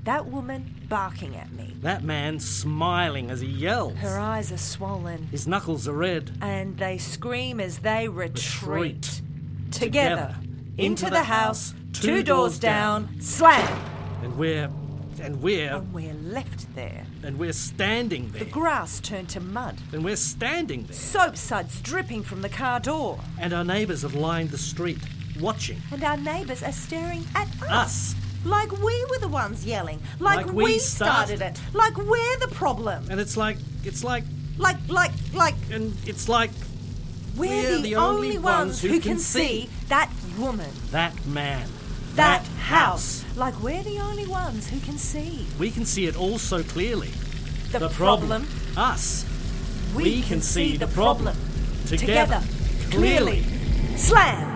[0.04, 1.74] That woman barking at me.
[1.80, 3.94] That man smiling as he yells.
[3.98, 5.28] Her eyes are swollen.
[5.30, 6.30] His knuckles are red.
[6.40, 8.62] And they scream as they retreat.
[8.62, 9.22] Retreat.
[9.70, 10.16] Together.
[10.16, 10.36] Together.
[10.78, 13.80] Into the house, two doors down, slam.
[14.22, 14.70] And we're.
[15.20, 15.74] And we're.
[15.76, 17.04] And we're left there.
[17.22, 18.44] And we're standing there.
[18.44, 19.76] The grass turned to mud.
[19.92, 20.94] And we're standing there.
[20.96, 23.18] Soap suds dripping from the car door.
[23.40, 24.98] And our neighbours have lined the street,
[25.40, 27.70] watching And our neighbours are staring at us.
[27.70, 28.14] us.
[28.44, 30.00] Like we were the ones yelling.
[30.18, 31.38] Like, Like we, we started.
[31.38, 31.58] started.
[31.58, 31.74] it.
[31.74, 33.04] Like we're the problem.
[33.10, 33.58] And it's like.
[33.84, 34.24] It's like.
[34.58, 36.50] Like, like, like And it's like.
[37.36, 40.70] we're, the, only, ones who can see that woman.
[40.90, 41.68] That man.
[42.14, 43.24] That, house.
[43.36, 45.46] Like we're the only ones who can see.
[45.58, 47.10] We can see it all so clearly.
[47.70, 48.46] The, problem.
[48.76, 49.24] Us.
[49.96, 51.34] We, We can see the problem.
[51.86, 52.42] Together.
[52.90, 53.42] Clearly.
[53.96, 54.52] Slam.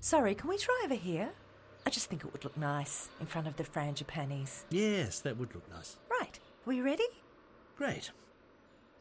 [0.00, 1.30] Sorry, can we try over here?
[1.86, 4.64] I just think it would look nice in front of the frangipanis.
[4.70, 5.96] Yes, that would look nice.
[6.10, 7.04] Right, are we ready?
[7.78, 8.10] Great.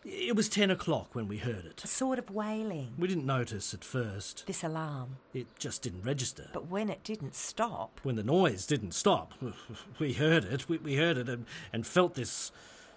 [0.04, 1.84] It was 10 o'clock when we heard it.
[1.84, 2.94] A sort of wailing.
[3.00, 4.46] We didn't notice at first.
[4.46, 5.18] This alarm.
[5.34, 6.50] It just didn't register.
[6.54, 9.34] But when it didn't stop, when the noise didn't stop,
[10.00, 10.70] we heard it.
[10.70, 12.52] We, we heard it and, and felt this.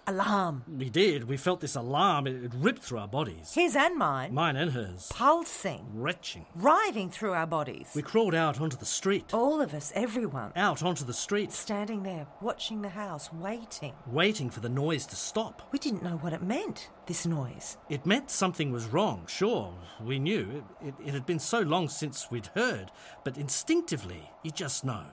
[0.07, 0.63] Alarm.
[0.67, 1.25] We did.
[1.25, 2.27] We felt this alarm.
[2.27, 3.53] It, it ripped through our bodies.
[3.53, 4.33] His and mine.
[4.33, 5.09] Mine and hers.
[5.13, 5.85] Pulsing.
[5.93, 6.45] Retching.
[6.55, 7.89] Writhing through our bodies.
[7.95, 9.33] We crawled out onto the street.
[9.33, 10.51] All of us, everyone.
[10.55, 13.93] Out onto the street, Standing there, watching the house, waiting.
[14.07, 15.61] waiting for the noise to stop.
[15.71, 17.77] We didn't know what it meant, this noise.
[17.89, 19.73] It meant something was wrong, sure.
[20.01, 20.63] We knew.
[20.81, 22.91] It, it, it had been so long since we'd heard,
[23.23, 25.03] but instinctively, you just know.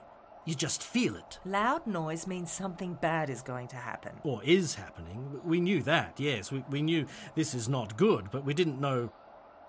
[0.47, 1.39] You just feel it.
[1.43, 4.13] Loud noise means something bad is going to happen.
[4.23, 5.41] Or is happening.
[5.43, 6.53] We knew that, yes.
[6.53, 9.11] We, we knew this is not good, but we didn't know.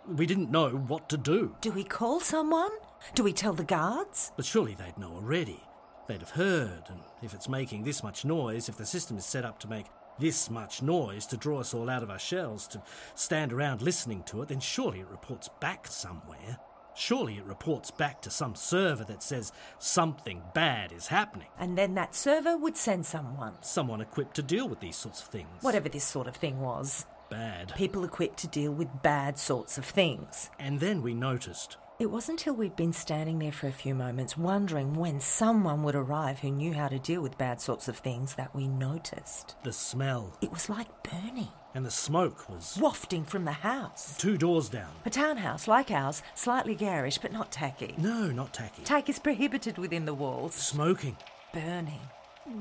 [0.06, 1.56] We didn't know what to do.
[1.60, 2.70] Do we call someone?
[3.16, 4.30] Do we tell the guards?
[4.36, 5.64] But surely they'd know already.
[6.06, 9.44] They'd have heard, and if it's making this much noise, if the system is set
[9.44, 9.86] up to make
[10.20, 12.82] this much noise to draw us all out of our shells, to
[13.16, 16.58] stand around listening to it, then surely it reports back somewhere.
[16.98, 21.46] Surely it reports back to some server that says something bad is happening.
[21.56, 23.52] And then that server would send someone.
[23.60, 25.48] Someone equipped to deal with these sorts of things.
[25.60, 27.06] Whatever this sort of thing was.
[27.30, 27.72] Bad.
[27.76, 30.50] People equipped to deal with bad sorts of things.
[30.58, 31.76] And then we noticed.
[31.98, 35.96] It wasn't until we'd been standing there for a few moments, wondering when someone would
[35.96, 39.56] arrive who knew how to deal with bad sorts of things, that we noticed.
[39.64, 40.32] The smell.
[40.40, 44.16] It was like burning, And the smoke was wafting from the house.
[44.16, 44.90] two doors down.
[45.06, 47.96] A townhouse like ours, slightly garish but not tacky.
[47.98, 48.84] No, not tacky.
[48.84, 50.54] Tack is prohibited within the walls.
[50.54, 51.16] Smoking.
[51.52, 52.00] Burning.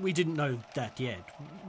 [0.01, 1.19] We didn't know that yet.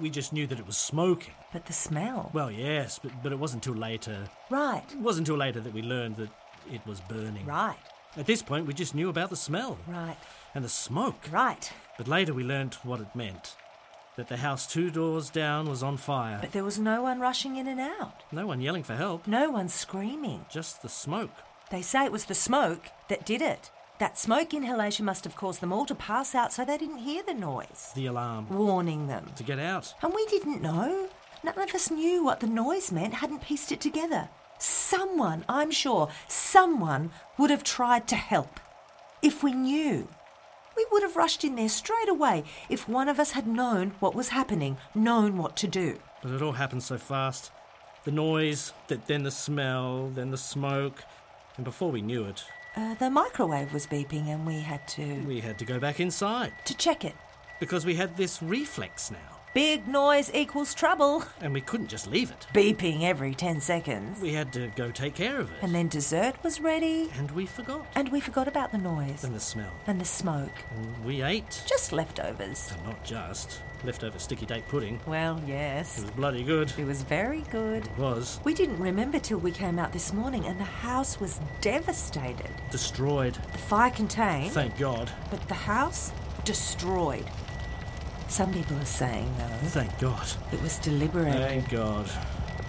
[0.00, 1.34] We just knew that it was smoking.
[1.52, 2.30] But the smell.
[2.32, 4.24] Well, yes, but, but it wasn't until later.
[4.48, 4.82] Right.
[4.90, 6.30] It wasn't until later that we learned that
[6.72, 7.46] it was burning.
[7.46, 7.76] Right.
[8.16, 10.16] At this point, we just knew about the smell Right.
[10.54, 11.28] and the smoke.
[11.30, 11.72] Right.
[11.96, 13.54] But later we learned what it meant.
[14.16, 16.38] That the house two doors down was on fire.
[16.40, 18.22] But there was no one rushing in and out.
[18.32, 19.26] No one yelling for help.
[19.28, 20.44] No one screaming.
[20.50, 21.30] Just the smoke.
[21.70, 23.70] They say it was the smoke that did it.
[24.00, 27.22] That smoke inhalation must have caused them all to pass out so they didn't hear
[27.22, 28.48] the noise, The alarm.
[28.48, 29.30] warning them.
[29.36, 29.94] To get out.
[30.02, 31.08] And we didn't know.
[31.44, 34.28] None of us knew what the noise meant, hadn't pieced it together.
[34.58, 38.60] Someone, I'm sure, someone would have tried to help.
[39.22, 40.08] If we knew.
[40.76, 44.14] We would have rushed in there straight away if one of us had known what
[44.14, 45.98] was happening, known what to do.
[46.22, 47.50] But it all happened so fast.
[48.04, 51.02] The noise, th- then the smell, then the smoke,
[51.56, 52.44] and before we knew it,
[52.76, 55.02] Uh, the microwave was beeping and we had to.
[55.26, 57.16] we had to go back inside to check it.
[57.58, 61.24] because we had this reflex now, Big noise equals trouble.
[61.40, 62.46] and we couldn't just leave it.
[62.54, 64.20] Beeping every 10 seconds.
[64.20, 65.56] We had to go take care of it.
[65.62, 67.10] And then dessert was ready.
[67.18, 67.84] And we forgot.
[67.96, 69.24] And we forgot about the noise.
[69.24, 69.72] And the smell.
[69.88, 70.52] And the smoke.
[70.76, 71.60] And we ate.
[71.66, 72.70] Just leftovers.
[72.72, 73.60] And not just.
[73.82, 75.00] Leftover sticky date pudding.
[75.08, 75.98] Well, yes.
[75.98, 76.72] It was bloody good.
[76.78, 77.84] It was very good.
[77.84, 78.38] It was.
[78.44, 82.52] We didn't remember till we came out this morning and the house was devastated.
[82.70, 83.34] Destroyed.
[83.50, 85.10] The fire contained, Thank God.
[85.32, 86.12] but the house
[86.44, 87.26] destroyed.
[88.28, 90.26] Some people are saying, though, Thank God.
[90.52, 92.08] it was deliberate Thank God.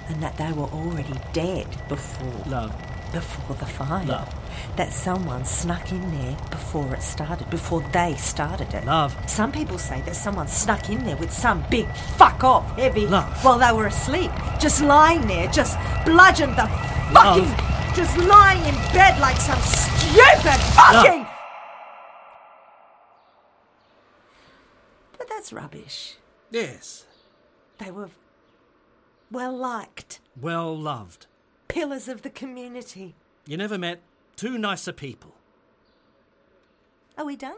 [0.08, 2.74] and that they were already dead before Love.
[3.12, 4.06] before the fire.
[4.06, 4.34] Love.
[4.78, 8.86] That someone snuck in there before it started, before they started it.
[8.86, 9.16] Love.
[9.30, 11.88] Some people say that someone snuck in there with some big
[12.18, 13.26] fuck off heavy Love.
[13.44, 16.68] while they were asleep, just lying there, just bludgeoned the
[17.14, 17.50] fucking,
[17.96, 21.26] just lying in bed like some stupid fucking.
[25.18, 26.16] But that's rubbish.
[26.52, 27.06] Yes.
[27.78, 28.10] They were
[29.32, 31.28] well liked, Well loved.
[31.68, 33.16] pillars of the community.
[33.48, 34.02] You never met
[34.36, 35.36] two nicer people.
[37.18, 37.58] Are we done?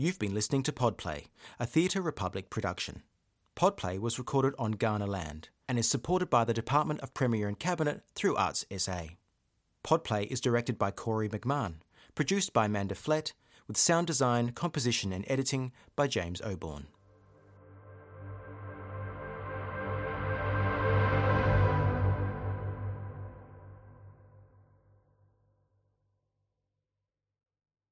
[0.00, 1.26] You've been listening to Podplay,
[1.58, 3.02] a Theatre Republic production.
[3.54, 7.58] Podplay was recorded on Kaurna land and is supported by the Department of Premier and
[7.58, 9.08] Cabinet through Arts SA.
[9.84, 11.80] Podplay is directed by Corey McMahon,
[12.14, 13.34] produced by Amanda Flett,
[13.68, 16.84] with sound design, composition, and editing by James Oborn.